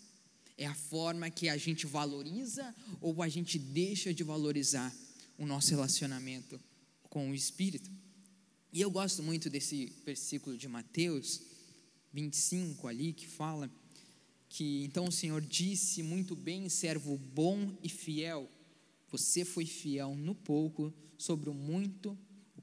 [0.58, 4.94] É a forma que a gente valoriza ou a gente deixa de valorizar
[5.40, 6.60] o nosso relacionamento
[7.10, 7.90] com o Espírito.
[8.72, 11.42] E eu gosto muito desse versículo de Mateus
[12.14, 13.72] 25 ali que fala
[14.48, 18.48] que então o Senhor disse muito bem, servo bom e fiel.
[19.10, 22.16] Você foi fiel no pouco, sobre o muito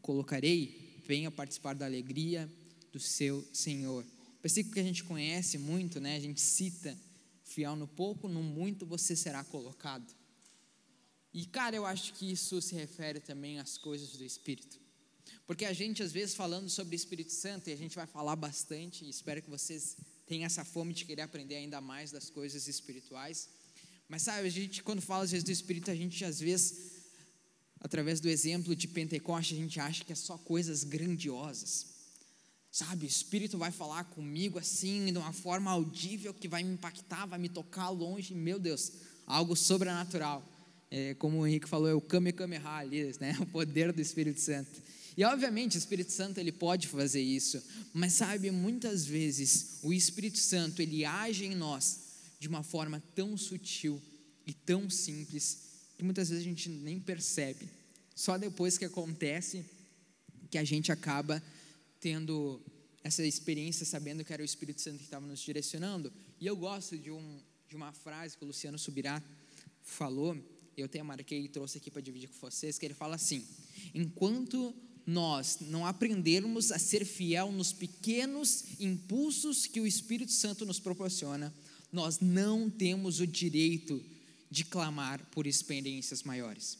[0.06, 2.48] colocarei, venha participar da alegria
[2.92, 4.06] do seu Senhor.
[4.40, 6.14] Versículo que a gente conhece muito, né?
[6.14, 6.96] A gente cita,
[7.42, 10.14] fiel no pouco, no muito você será colocado.
[11.36, 14.80] E cara, eu acho que isso se refere também às coisas do Espírito.
[15.46, 18.34] Porque a gente, às vezes, falando sobre o Espírito Santo, e a gente vai falar
[18.36, 22.66] bastante, e espero que vocês tenham essa fome de querer aprender ainda mais das coisas
[22.68, 23.50] espirituais.
[24.08, 26.96] Mas sabe, a gente, quando fala às vezes do Espírito, a gente às vezes
[27.82, 31.86] através do exemplo de Pentecoste, a gente acha que é só coisas grandiosas.
[32.72, 37.26] Sabe, o Espírito vai falar comigo assim, de uma forma audível que vai me impactar,
[37.26, 38.90] vai me tocar longe, meu Deus,
[39.26, 40.55] algo sobrenatural.
[40.90, 43.36] É, como o Henrique falou, é o Kamehameha ali, né?
[43.40, 44.82] o poder do Espírito Santo.
[45.16, 47.62] E obviamente o Espírito Santo ele pode fazer isso,
[47.94, 52.00] mas sabe, muitas vezes o Espírito Santo ele age em nós
[52.38, 54.00] de uma forma tão sutil
[54.46, 55.58] e tão simples
[55.96, 57.66] que muitas vezes a gente nem percebe.
[58.14, 59.64] Só depois que acontece
[60.50, 61.42] que a gente acaba
[61.98, 62.60] tendo
[63.02, 66.12] essa experiência, sabendo que era o Espírito Santo que estava nos direcionando.
[66.40, 69.22] E eu gosto de, um, de uma frase que o Luciano Subirá
[69.82, 70.36] falou,
[70.76, 73.44] eu até marquei e trouxe aqui para dividir com vocês, que ele fala assim:
[73.94, 74.74] enquanto
[75.06, 81.54] nós não aprendermos a ser fiel nos pequenos impulsos que o Espírito Santo nos proporciona,
[81.92, 84.04] nós não temos o direito
[84.50, 86.78] de clamar por experiências maiores.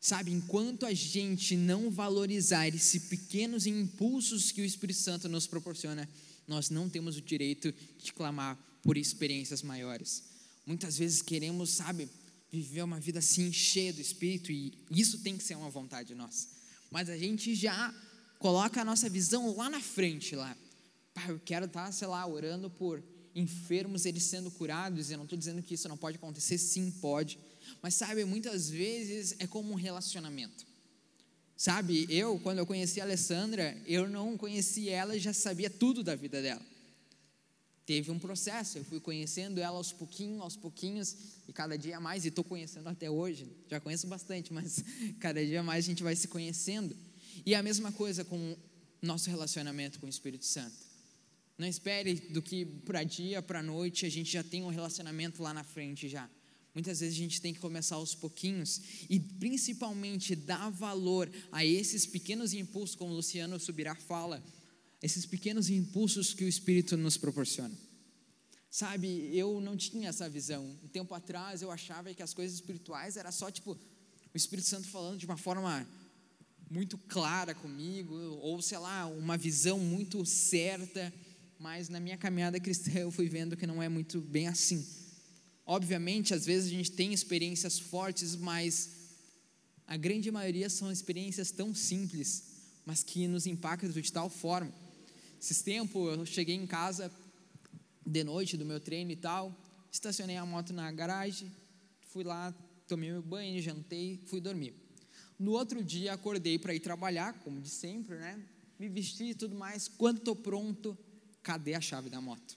[0.00, 6.08] Sabe, enquanto a gente não valorizar esses pequenos impulsos que o Espírito Santo nos proporciona,
[6.46, 10.33] nós não temos o direito de clamar por experiências maiores.
[10.66, 12.08] Muitas vezes queremos, sabe,
[12.50, 16.48] viver uma vida assim cheia do Espírito e isso tem que ser uma vontade nossa.
[16.90, 17.92] Mas a gente já
[18.38, 20.56] coloca a nossa visão lá na frente, lá.
[21.28, 23.02] Eu quero estar, sei lá, orando por
[23.34, 25.10] enfermos eles sendo curados.
[25.10, 27.38] Eu não estou dizendo que isso não pode acontecer, sim, pode.
[27.82, 30.64] Mas sabe, muitas vezes é como um relacionamento.
[31.56, 36.02] Sabe, eu, quando eu conheci a Alessandra, eu não conhecia ela e já sabia tudo
[36.02, 36.62] da vida dela.
[37.86, 38.78] Teve um processo.
[38.78, 41.16] Eu fui conhecendo ela aos pouquinhos, aos pouquinhos,
[41.48, 43.46] e cada dia mais, e estou conhecendo até hoje.
[43.68, 44.84] Já conheço bastante, mas
[45.20, 46.96] cada dia mais a gente vai se conhecendo.
[47.44, 48.56] E a mesma coisa com
[49.02, 50.76] nosso relacionamento com o Espírito Santo.
[51.56, 55.54] Não espere do que para dia, para noite, a gente já tem um relacionamento lá
[55.54, 56.28] na frente já.
[56.74, 62.04] Muitas vezes a gente tem que começar aos pouquinhos e principalmente dar valor a esses
[62.04, 64.42] pequenos impulsos, como o Luciano Subirá fala,
[65.04, 67.74] esses pequenos impulsos que o Espírito nos proporciona.
[68.70, 70.64] Sabe, eu não tinha essa visão.
[70.82, 74.88] Um tempo atrás eu achava que as coisas espirituais era só tipo o Espírito Santo
[74.88, 75.86] falando de uma forma
[76.70, 81.12] muito clara comigo, ou sei lá, uma visão muito certa,
[81.58, 84.84] mas na minha caminhada cristã eu fui vendo que não é muito bem assim.
[85.66, 88.88] Obviamente, às vezes a gente tem experiências fortes, mas
[89.86, 92.42] a grande maioria são experiências tão simples,
[92.86, 94.72] mas que nos impactam de tal forma.
[95.44, 97.12] Esses tempos eu cheguei em casa
[98.06, 99.54] de noite do meu treino e tal,
[99.92, 101.52] estacionei a moto na garagem,
[102.00, 102.54] fui lá,
[102.88, 104.72] tomei meu banho, jantei, fui dormir.
[105.38, 108.42] No outro dia acordei para ir trabalhar, como de sempre, né?
[108.78, 109.86] Me vesti e tudo mais.
[109.86, 110.96] Quando estou pronto,
[111.42, 112.56] cadê a chave da moto?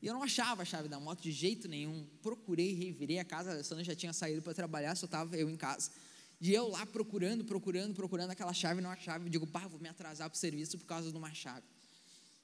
[0.00, 2.06] E eu não achava a chave da moto de jeito nenhum.
[2.22, 5.56] Procurei, revirei a casa, a Alessandra já tinha saído para trabalhar, só estava eu em
[5.56, 5.90] casa.
[6.40, 9.24] E eu lá procurando, procurando, procurando aquela chave, não achava.
[9.24, 11.64] Eu digo, pá, vou me atrasar para o serviço por causa de uma chave.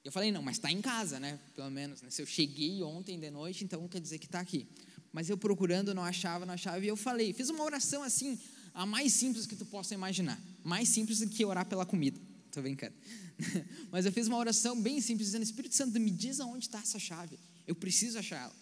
[0.05, 1.39] Eu falei, não, mas está em casa, né?
[1.55, 2.11] Pelo menos, né?
[2.11, 4.67] Se eu cheguei ontem de noite, então quer dizer que está aqui.
[5.11, 6.85] Mas eu procurando, não achava, não achava.
[6.85, 8.39] E eu falei, fiz uma oração assim,
[8.71, 10.39] a mais simples que tu possa imaginar.
[10.63, 12.21] Mais simples do que orar pela comida.
[12.45, 12.93] Estou brincando.
[13.89, 16.99] Mas eu fiz uma oração bem simples, dizendo: Espírito Santo, me diz aonde está essa
[16.99, 17.39] chave.
[17.65, 18.55] Eu preciso achar ela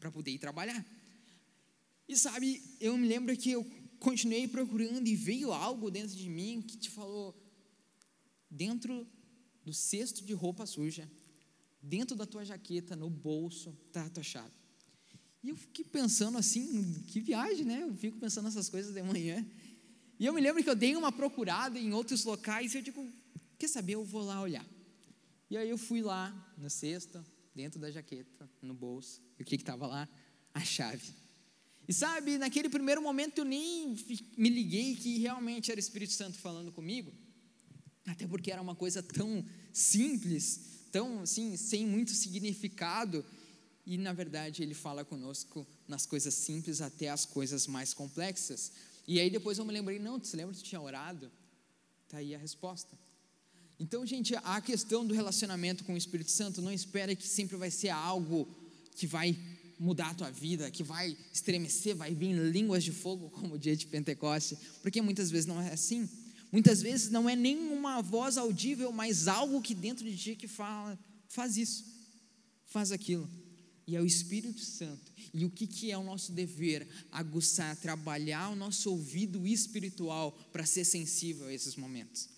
[0.00, 0.84] para poder ir trabalhar.
[2.08, 3.64] E sabe, eu me lembro que eu
[4.00, 7.40] continuei procurando e veio algo dentro de mim que te falou:
[8.50, 9.06] dentro
[9.68, 11.06] do cesto de roupa suja,
[11.82, 14.50] dentro da tua jaqueta, no bolso, está a tua chave.
[15.44, 17.82] E eu fiquei pensando assim, que viagem, né?
[17.82, 19.46] Eu fico pensando nessas coisas de manhã.
[20.18, 23.12] E eu me lembro que eu dei uma procurada em outros locais e eu digo,
[23.58, 24.66] quer saber, eu vou lá olhar.
[25.50, 27.22] E aí eu fui lá na cesta,
[27.54, 29.20] dentro da jaqueta, no bolso.
[29.38, 30.08] E o que estava lá?
[30.54, 31.12] A chave.
[31.86, 33.94] E sabe, naquele primeiro momento eu nem
[34.34, 37.12] me liguei que realmente era o Espírito Santo falando comigo.
[38.08, 43.24] Até porque era uma coisa tão simples, tão assim, sem muito significado
[43.86, 48.72] e na verdade ele fala conosco nas coisas simples até as coisas mais complexas.
[49.06, 51.30] E aí depois eu me lembrei, não, você lembra que tinha orado?
[52.04, 52.98] Está aí a resposta.
[53.80, 57.70] Então, gente, a questão do relacionamento com o Espírito Santo, não espera que sempre vai
[57.70, 58.46] ser algo
[58.96, 59.38] que vai
[59.78, 63.76] mudar a tua vida, que vai estremecer, vai vir línguas de fogo como o dia
[63.76, 66.08] de Pentecoste, porque muitas vezes não é assim.
[66.50, 70.98] Muitas vezes não é nenhuma voz audível, mas algo que dentro de ti que fala,
[71.28, 71.84] faz isso,
[72.66, 73.28] faz aquilo
[73.88, 75.10] e é o Espírito Santo.
[75.32, 76.86] E o que, que é o nosso dever?
[77.10, 82.28] Aguçar, trabalhar o nosso ouvido espiritual para ser sensível a esses momentos.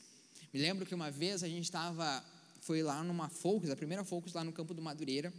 [0.55, 2.25] Me lembro que uma vez a gente estava,
[2.61, 5.35] foi lá numa Focus, a primeira Focus lá no campo do Madureira,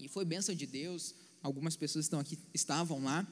[0.00, 3.24] e foi bênção de Deus, algumas pessoas estão aqui, estavam lá,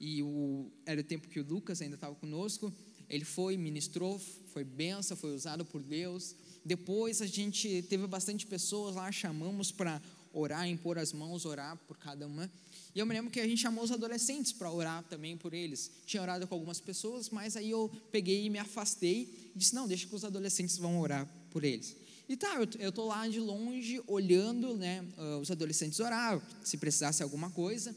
[0.00, 2.74] e o, era o tempo que o Lucas ainda estava conosco,
[3.08, 4.18] ele foi, ministrou,
[4.52, 6.34] foi benção, foi usado por Deus.
[6.64, 10.00] Depois a gente teve bastante pessoas lá, chamamos para
[10.32, 12.50] orar, impor as mãos, orar por cada uma.
[12.94, 15.90] E eu me lembro que a gente chamou os adolescentes para orar também por eles.
[16.06, 19.86] Tinha orado com algumas pessoas, mas aí eu peguei e me afastei e disse: não,
[19.86, 21.96] deixa que os adolescentes vão orar por eles.
[22.28, 27.22] E tá, eu estou lá de longe, olhando né, ah, os adolescentes orar, se precisasse
[27.22, 27.94] alguma coisa.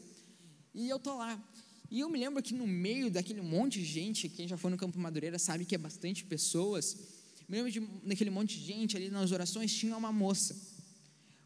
[0.74, 1.38] E eu estou lá.
[1.92, 4.78] E eu me lembro que no meio daquele monte de gente, quem já foi no
[4.78, 6.96] Campo Madureira sabe que é bastante pessoas.
[7.46, 10.56] Me lembro de, daquele monte de gente ali nas orações, tinha uma moça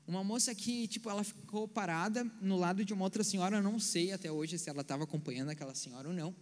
[0.06, 3.78] uma moça que, tipo, ela ficou parada no lado de uma outra senhora, eu não
[3.80, 6.34] sei até hoje se ela estava acompanhando aquela senhora ou não.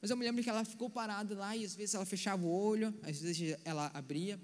[0.00, 2.50] Mas eu me lembro que ela ficou parada lá e às vezes ela fechava o
[2.50, 4.40] olho, às vezes ela abria.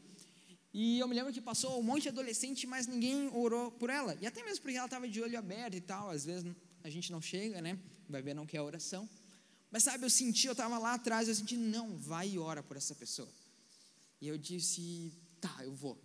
[0.73, 4.17] E eu me lembro que passou um monte de adolescente, mas ninguém orou por ela.
[4.21, 6.47] E até mesmo porque ela estava de olho aberto e tal, às vezes
[6.85, 7.77] a gente não chega, né?
[8.09, 9.09] Vai ver não quer oração.
[9.71, 12.77] Mas sabe, eu senti, eu estava lá atrás, eu senti, não, vai e ora por
[12.77, 13.29] essa pessoa.
[14.21, 15.99] E eu disse, tá, eu vou.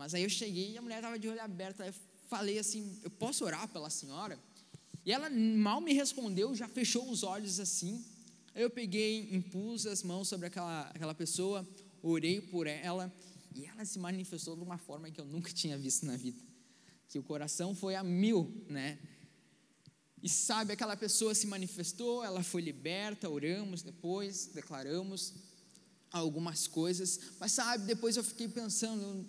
[0.00, 1.82] Mas aí eu cheguei e a mulher estava de olho aberto.
[1.82, 1.92] Eu
[2.26, 4.38] falei assim: Eu posso orar pela senhora?
[5.04, 8.02] E ela mal me respondeu, já fechou os olhos assim.
[8.54, 11.68] Eu peguei, impus as mãos sobre aquela, aquela pessoa,
[12.02, 13.12] orei por ela.
[13.54, 16.40] E ela se manifestou de uma forma que eu nunca tinha visto na vida.
[17.08, 18.98] Que o coração foi a mil, né?
[20.22, 25.34] E sabe, aquela pessoa se manifestou, ela foi liberta, oramos depois, declaramos
[26.12, 29.28] algumas coisas, mas sabe, depois eu fiquei pensando,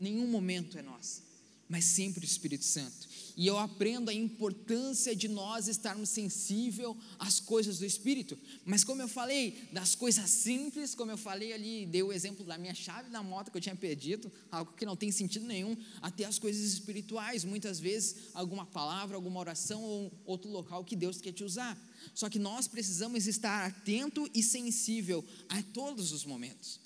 [0.00, 1.22] nenhum momento é nosso.
[1.68, 3.07] mas sempre o Espírito Santo.
[3.38, 8.36] E eu aprendo a importância de nós estarmos sensível às coisas do Espírito.
[8.64, 12.58] Mas como eu falei, das coisas simples, como eu falei ali, dei o exemplo da
[12.58, 16.24] minha chave da moto que eu tinha perdido, algo que não tem sentido nenhum, até
[16.24, 21.32] as coisas espirituais, muitas vezes alguma palavra, alguma oração ou outro local que Deus quer
[21.32, 21.78] te usar.
[22.12, 26.80] Só que nós precisamos estar atento e sensível a todos os momentos.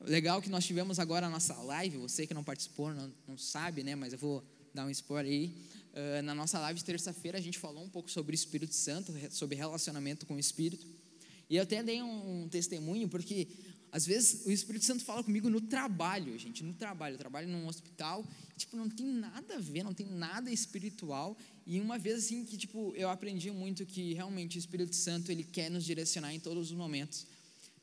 [0.00, 3.84] Legal que nós tivemos agora a nossa live, você que não participou, não, não sabe,
[3.84, 5.54] né, mas eu vou dar um spoiler aí.
[5.92, 9.12] Uh, na nossa live de terça-feira, a gente falou um pouco sobre o Espírito Santo,
[9.30, 10.86] sobre relacionamento com o Espírito.
[11.50, 13.48] E eu até dei um, testemunho, porque
[13.90, 17.14] às vezes o Espírito Santo fala comigo no trabalho, gente, no trabalho.
[17.14, 18.24] Eu trabalho num hospital,
[18.56, 21.36] tipo, não tem nada a ver, não tem nada espiritual.
[21.66, 25.42] E uma vez assim que, tipo, eu aprendi muito que realmente o Espírito Santo, ele
[25.42, 27.26] quer nos direcionar em todos os momentos.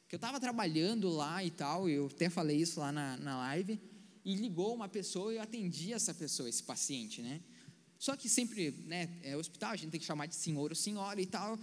[0.08, 3.80] Que eu estava trabalhando lá e tal, eu até falei isso lá na, na live,
[4.26, 7.40] e ligou uma pessoa e eu atendi essa pessoa, esse paciente, né?
[8.00, 11.22] Só que sempre, né, é hospital, a gente tem que chamar de senhor ou senhora
[11.22, 11.58] e tal.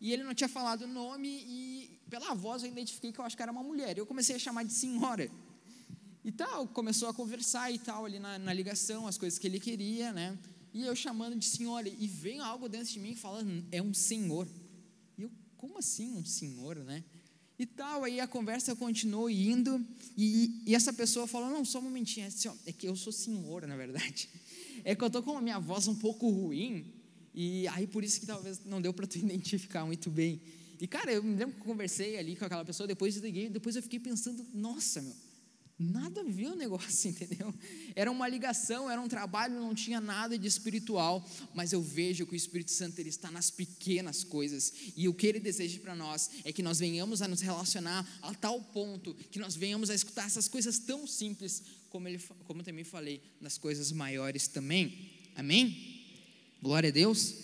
[0.00, 3.36] E ele não tinha falado o nome e pela voz eu identifiquei que eu acho
[3.36, 3.98] que era uma mulher.
[3.98, 5.28] Eu comecei a chamar de senhora.
[6.24, 9.60] E tal, começou a conversar e tal ali na, na ligação, as coisas que ele
[9.60, 10.38] queria, né?
[10.72, 11.88] E eu chamando de senhora.
[11.88, 14.48] E vem algo dentro de mim falando, é um senhor.
[15.18, 17.04] E eu, como assim um senhor, né?
[17.56, 19.84] E tal, aí a conversa continuou indo,
[20.16, 23.12] e, e essa pessoa falou: Não, só um momentinho, é, assim, é que eu sou
[23.12, 24.28] senhora, na verdade.
[24.86, 26.84] É que eu estou com a minha voz um pouco ruim,
[27.32, 30.42] e aí por isso que talvez não deu para tu identificar muito bem.
[30.78, 33.48] E cara, eu me lembro que eu conversei ali com aquela pessoa, depois eu liguei,
[33.48, 35.14] depois eu fiquei pensando: Nossa, meu,
[35.76, 37.52] Nada a ver o negócio, entendeu?
[37.96, 42.34] Era uma ligação, era um trabalho, não tinha nada de espiritual, mas eu vejo que
[42.34, 46.30] o Espírito Santo ele está nas pequenas coisas, e o que ele deseja para nós
[46.44, 50.26] é que nós venhamos a nos relacionar a tal ponto que nós venhamos a escutar
[50.26, 55.10] essas coisas tão simples, como, ele, como eu também falei, nas coisas maiores também.
[55.34, 56.04] Amém?
[56.62, 57.34] Glória a Deus.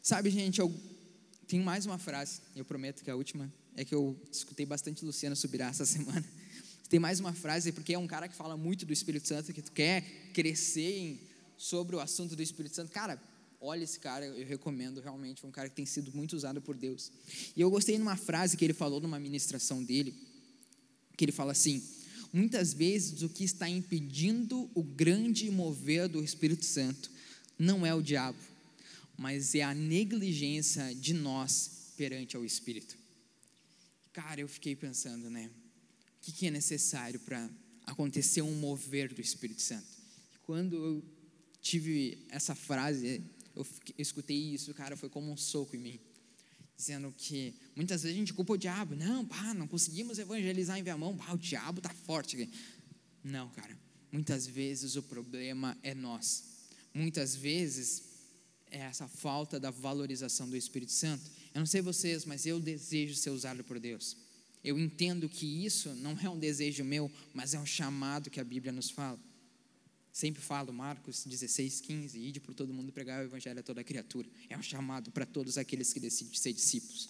[0.00, 0.72] Sabe, gente, eu
[1.48, 5.34] tenho mais uma frase, eu prometo que a última, é que eu escutei bastante Luciana
[5.34, 6.24] Subirá essa semana
[6.90, 9.62] tem mais uma frase, porque é um cara que fala muito do Espírito Santo, que
[9.62, 10.02] tu quer
[10.34, 11.20] crescer em,
[11.56, 12.90] sobre o assunto do Espírito Santo.
[12.90, 13.22] Cara,
[13.60, 16.76] olha esse cara, eu recomendo realmente, é um cara que tem sido muito usado por
[16.76, 17.12] Deus.
[17.54, 20.12] E eu gostei de uma frase que ele falou numa ministração dele,
[21.16, 21.80] que ele fala assim:
[22.32, 27.08] muitas vezes o que está impedindo o grande mover do Espírito Santo
[27.56, 28.38] não é o diabo,
[29.16, 32.98] mas é a negligência de nós perante ao Espírito.
[34.12, 35.48] Cara, eu fiquei pensando, né?
[36.20, 37.48] O que, é necessário para
[37.86, 39.86] acontecer um mover do Espírito Santo.
[40.42, 41.04] Quando eu
[41.60, 43.22] tive essa frase,
[43.54, 43.66] eu, eu
[43.98, 46.00] escutei isso, cara, foi como um soco em mim
[46.80, 48.96] dizendo que muitas vezes a gente culpa o diabo.
[48.96, 52.48] Não, pá, não conseguimos evangelizar em Viamão, pá, o diabo está forte.
[53.22, 53.78] Não, cara,
[54.10, 56.44] muitas vezes o problema é nós.
[56.94, 58.04] Muitas vezes
[58.70, 61.30] é essa falta da valorização do Espírito Santo.
[61.54, 64.16] Eu não sei vocês, mas eu desejo ser usado por Deus.
[64.62, 68.44] Eu entendo que isso não é um desejo meu, mas é um chamado que a
[68.44, 69.18] Bíblia nos fala.
[70.12, 74.28] Sempre falo, Marcos 16, 15, ide por todo mundo pregar o evangelho a toda criatura.
[74.48, 77.08] É um chamado para todos aqueles que decidem ser discípulos.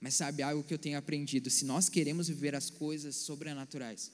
[0.00, 1.50] Mas sabe algo que eu tenho aprendido?
[1.50, 4.10] Se nós queremos viver as coisas sobrenaturais,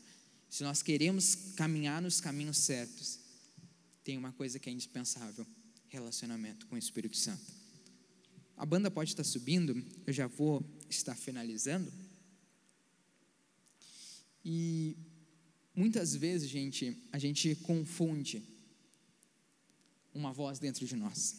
[0.50, 3.18] se nós queremos caminhar nos caminhos certos,
[4.04, 5.46] tem uma coisa que é indispensável:
[5.88, 7.42] relacionamento com o Espírito Santo.
[8.56, 11.90] A banda pode estar subindo, eu já vou estar finalizando.
[14.50, 14.96] E
[15.74, 18.42] muitas vezes, gente, a gente confunde
[20.14, 21.36] uma voz dentro de nós.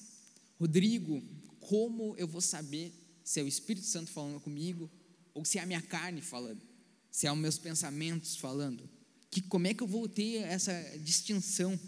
[0.59, 1.19] Rodrigo,
[1.59, 2.93] como eu vou saber
[3.23, 4.87] se é o Espírito Santo falando comigo
[5.33, 6.61] ou se é a minha carne falando?
[7.09, 8.87] Se é os meus pensamentos falando?
[9.31, 11.79] Que como é que eu vou ter essa distinção?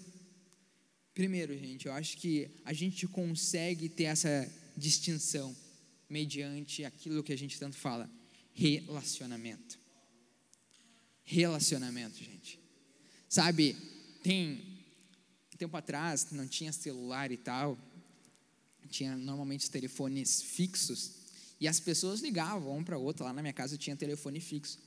[1.13, 5.55] Primeiro, gente, eu acho que a gente consegue ter essa distinção
[6.09, 8.09] mediante aquilo que a gente tanto fala,
[8.53, 9.80] relacionamento.
[11.31, 12.59] Relacionamento, gente.
[13.29, 13.73] Sabe,
[14.21, 14.61] tem
[15.57, 17.77] tempo atrás não tinha celular e tal,
[18.89, 21.13] tinha normalmente telefones fixos
[21.57, 23.27] e as pessoas ligavam um para outra.
[23.27, 24.77] Lá na minha casa eu tinha telefone fixo.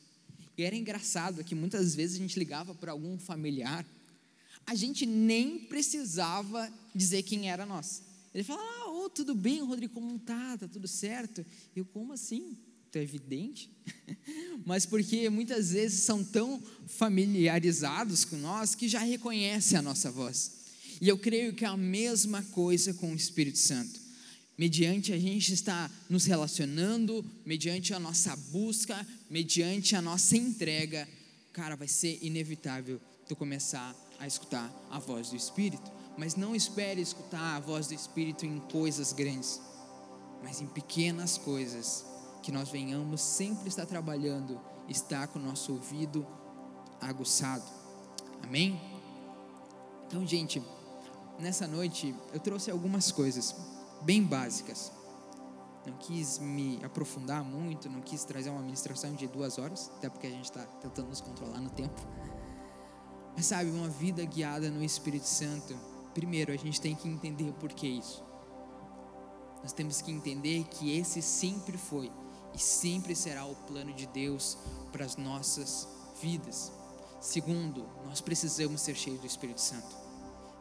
[0.54, 3.86] E era engraçado que muitas vezes a gente ligava para algum familiar,
[4.66, 8.02] a gente nem precisava dizer quem era nós.
[8.34, 10.58] Ele falava, ah, oh, tudo bem, Rodrigo, como tá?
[10.58, 11.42] Tá tudo certo?
[11.74, 12.58] Eu, como assim?
[12.98, 13.70] É evidente,
[14.64, 20.64] mas porque muitas vezes são tão familiarizados com nós que já reconhecem a nossa voz.
[21.00, 24.00] E eu creio que é a mesma coisa com o Espírito Santo.
[24.56, 31.08] Mediante a gente estar nos relacionando, mediante a nossa busca, mediante a nossa entrega,
[31.52, 35.90] cara, vai ser inevitável tu começar a escutar a voz do Espírito.
[36.16, 39.60] Mas não espere escutar a voz do Espírito em coisas grandes,
[40.42, 42.04] mas em pequenas coisas,
[42.44, 46.26] que nós venhamos sempre estar trabalhando, estar com o nosso ouvido
[47.00, 47.64] aguçado.
[48.42, 48.78] Amém?
[50.06, 50.62] Então, gente,
[51.38, 53.56] nessa noite eu trouxe algumas coisas
[54.02, 54.92] bem básicas.
[55.86, 60.26] Não quis me aprofundar muito, não quis trazer uma ministração de duas horas, até porque
[60.26, 61.98] a gente está tentando nos controlar no tempo.
[63.34, 65.74] Mas sabe, uma vida guiada no Espírito Santo,
[66.12, 68.22] primeiro a gente tem que entender por que isso.
[69.62, 72.12] Nós temos que entender que esse sempre foi
[72.54, 74.56] e sempre será o plano de Deus
[74.92, 75.88] para as nossas
[76.22, 76.70] vidas.
[77.20, 79.96] Segundo, nós precisamos ser cheios do Espírito Santo.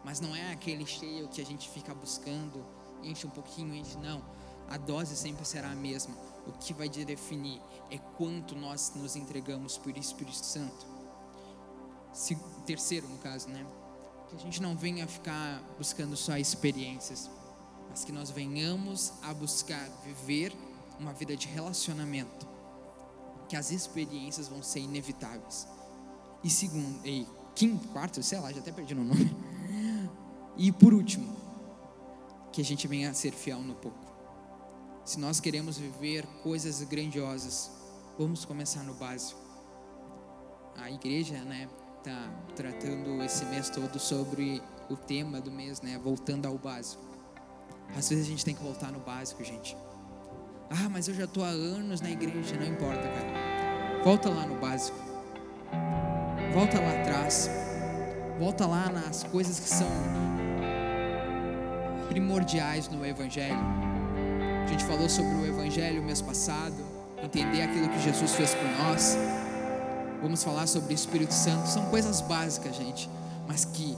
[0.04, 2.66] Mas não é aquele cheio que a gente fica buscando,
[3.04, 4.24] enche um pouquinho, enche, não.
[4.70, 6.16] A dose sempre será a mesma.
[6.48, 10.86] O que vai definir é quanto nós nos entregamos por Espírito Santo.
[12.12, 12.36] Se,
[12.66, 13.66] terceiro, no caso, né?
[14.30, 17.30] Que a gente não venha ficar buscando só experiências,
[17.90, 20.54] mas que nós venhamos a buscar viver
[21.00, 22.48] uma vida de relacionamento,
[23.48, 25.68] que as experiências vão ser inevitáveis.
[26.44, 29.36] E segundo, e quinto, quarto, sei lá, já até perdi o nome.
[30.56, 31.36] E por último,
[32.52, 33.98] que a gente venha a ser fiel no pouco.
[35.04, 37.72] Se nós queremos viver coisas grandiosas,
[38.18, 39.42] vamos começar no básico.
[40.78, 41.68] A igreja, né,
[42.04, 47.04] tá tratando esse mês todo sobre o tema do mês, né, voltando ao básico.
[47.96, 49.76] Às vezes a gente tem que voltar no básico, gente.
[50.76, 54.02] Ah, mas eu já estou há anos na igreja, não importa, cara.
[54.04, 54.98] Volta lá no básico.
[56.52, 57.48] Volta lá atrás.
[58.40, 59.88] Volta lá nas coisas que são
[62.10, 63.56] primordiais no Evangelho.
[64.64, 66.76] A gente falou sobre o Evangelho mês passado,
[67.24, 69.16] entender aquilo que Jesus fez por nós.
[70.24, 71.68] Vamos falar sobre o Espírito Santo.
[71.68, 73.08] São coisas básicas, gente,
[73.48, 73.96] mas que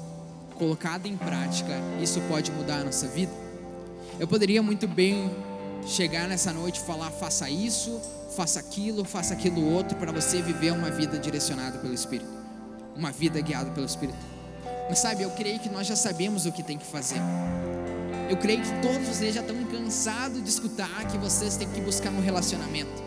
[0.56, 1.72] colocada em prática,
[2.02, 3.32] isso pode mudar a nossa vida.
[4.20, 5.32] Eu poderia muito bem
[5.86, 8.02] chegar nessa noite e falar: faça isso,
[8.36, 12.30] faça aquilo, faça aquilo outro, para você viver uma vida direcionada pelo Espírito,
[12.96, 14.18] uma vida guiada pelo Espírito.
[14.90, 17.20] Mas sabe, eu creio que nós já sabemos o que tem que fazer.
[18.30, 22.10] Eu creio que todos vocês já estão cansados de escutar que vocês têm que buscar
[22.10, 23.04] um relacionamento.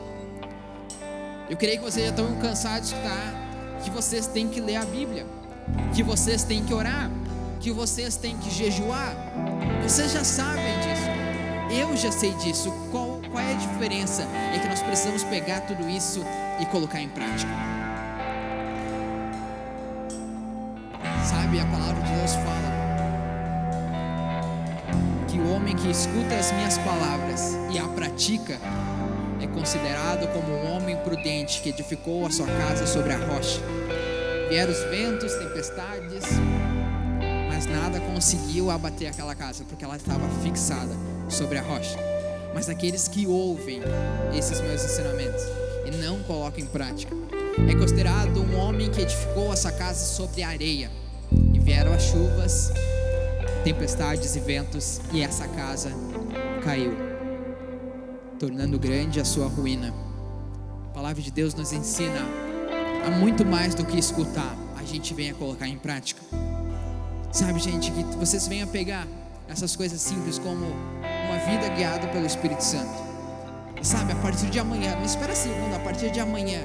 [1.51, 3.49] Eu creio que vocês já estão cansados de escutar
[3.83, 5.27] que vocês têm que ler a Bíblia,
[5.95, 7.11] que vocês têm que orar,
[7.61, 9.15] que vocês têm que jejuar.
[9.83, 10.88] Vocês já sabem disso.
[11.71, 12.73] Eu já sei disso.
[12.91, 14.23] Qual, qual é a diferença?
[14.55, 16.25] É que nós precisamos pegar tudo isso
[16.61, 17.51] e colocar em prática.
[21.29, 22.69] Sabe, a palavra de Deus fala
[25.29, 28.59] que o homem que escuta as minhas palavras e a pratica
[29.41, 33.61] é considerado como um homem prudente que edificou a sua casa sobre a rocha.
[34.49, 36.25] Vieram os ventos, tempestades,
[37.49, 40.97] mas nada conseguiu abater aquela casa, porque ela estava fixada
[41.29, 41.99] sobre a rocha.
[42.55, 43.81] Mas aqueles que ouvem
[44.37, 45.43] esses meus ensinamentos
[45.87, 47.15] e não colocam em prática,
[47.69, 50.91] é considerado um homem que edificou essa casa sobre a areia.
[51.53, 52.73] E vieram as chuvas,
[53.65, 55.93] tempestades e ventos, e essa casa
[56.63, 56.97] caiu,
[58.39, 59.93] tornando grande a sua ruína.
[60.87, 62.21] A palavra de Deus nos ensina
[63.07, 66.21] a muito mais do que escutar, a gente venha colocar em prática.
[67.31, 69.07] Sabe, gente, que vocês venham pegar
[69.49, 70.67] essas coisas simples como
[71.49, 73.09] vida guiada pelo Espírito Santo.
[73.81, 76.61] E sabe, a partir de amanhã, não espera segunda, a partir de amanhã,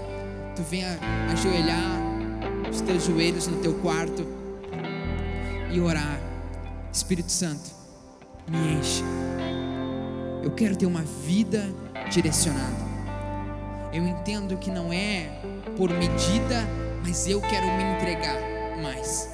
[0.56, 1.00] tu venha
[1.32, 2.02] ajoelhar
[2.70, 4.26] os teus joelhos no teu quarto
[5.72, 6.20] e orar.
[6.92, 7.72] Espírito Santo,
[8.48, 9.04] me enche.
[10.44, 11.74] Eu quero ter uma vida
[12.12, 12.94] direcionada.
[13.94, 15.30] Eu entendo que não é
[15.78, 16.68] por medida,
[17.06, 18.36] mas eu quero me entregar
[18.82, 19.30] mais.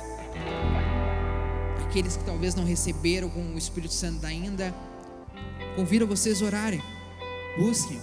[1.86, 4.74] Aqueles que talvez não receberam com o Espírito Santo ainda,
[5.80, 6.84] convido vocês a orarem.
[7.58, 8.02] Busquem.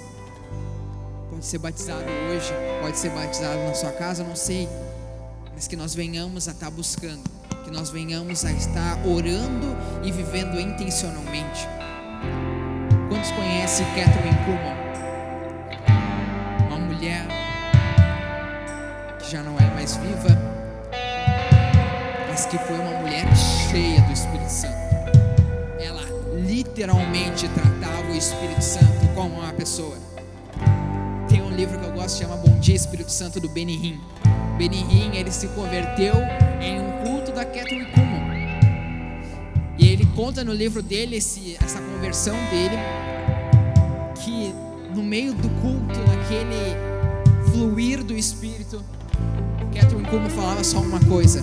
[1.28, 2.50] Pode ser batizado hoje,
[2.80, 4.66] pode ser batizado na sua casa, não sei.
[5.52, 7.22] Mas que nós venhamos a estar buscando,
[7.64, 11.68] que nós venhamos a estar orando e vivendo intencionalmente.
[13.10, 14.76] Quantos conhecem Catherine Kuhlman?
[16.68, 17.26] Uma mulher
[19.18, 20.30] que já não é mais viva,
[22.26, 23.05] mas que foi uma mulher
[26.76, 29.96] literalmente tratava o Espírito Santo como uma pessoa.
[31.26, 33.48] Tem um livro que eu gosto, chama Bom Dia Espírito Santo, do.
[33.48, 33.98] Benny
[34.58, 36.14] Hinn, ele se converteu
[36.60, 38.36] em um culto da Catherine Kuhlman.
[39.78, 42.76] E ele conta no livro dele esse, essa conversão dele,
[44.22, 44.54] que
[44.94, 46.76] no meio do culto, naquele
[47.52, 48.84] fluir do Espírito,
[49.74, 51.42] Catherine Kuhlman falava só uma coisa: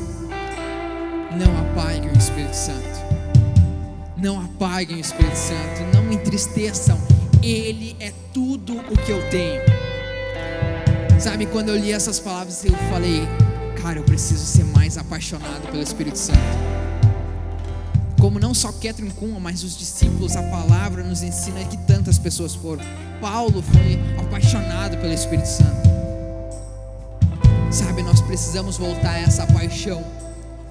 [1.35, 2.92] Não apaguem o Espírito Santo.
[4.23, 5.83] Não apaguem o Espírito Santo.
[5.93, 6.97] Não entristeçam.
[7.43, 9.61] Ele é tudo o que eu tenho.
[11.19, 13.27] Sabe, quando eu li essas palavras, eu falei,
[13.81, 16.39] cara, eu preciso ser mais apaixonado pelo Espírito Santo.
[18.17, 22.55] Como não só Catherine Kuhlman, mas os discípulos, a palavra nos ensina que tantas pessoas
[22.55, 22.81] foram.
[23.19, 25.89] Paulo foi apaixonado pelo Espírito Santo.
[27.69, 30.01] Sabe, nós precisamos voltar a essa paixão.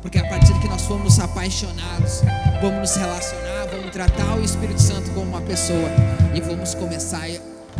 [0.03, 2.23] Porque a partir que nós formos apaixonados,
[2.61, 5.89] vamos nos relacionar, vamos tratar o Espírito Santo como uma pessoa
[6.35, 7.25] e vamos começar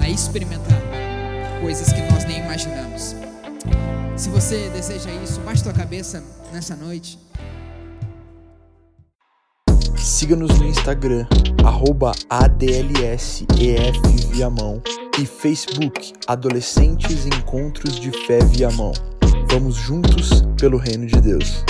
[0.01, 0.81] a experimentar
[1.61, 3.17] coisas que nós nem imaginamos.
[4.17, 7.19] Se você deseja isso, baixe tua cabeça nessa noite.
[9.97, 11.27] Siga-nos no Instagram,
[11.65, 13.47] arroba ADLSEF
[15.19, 18.93] e Facebook Adolescentes Encontros de Fé Viamão.
[19.51, 21.65] Vamos juntos pelo Reino de Deus.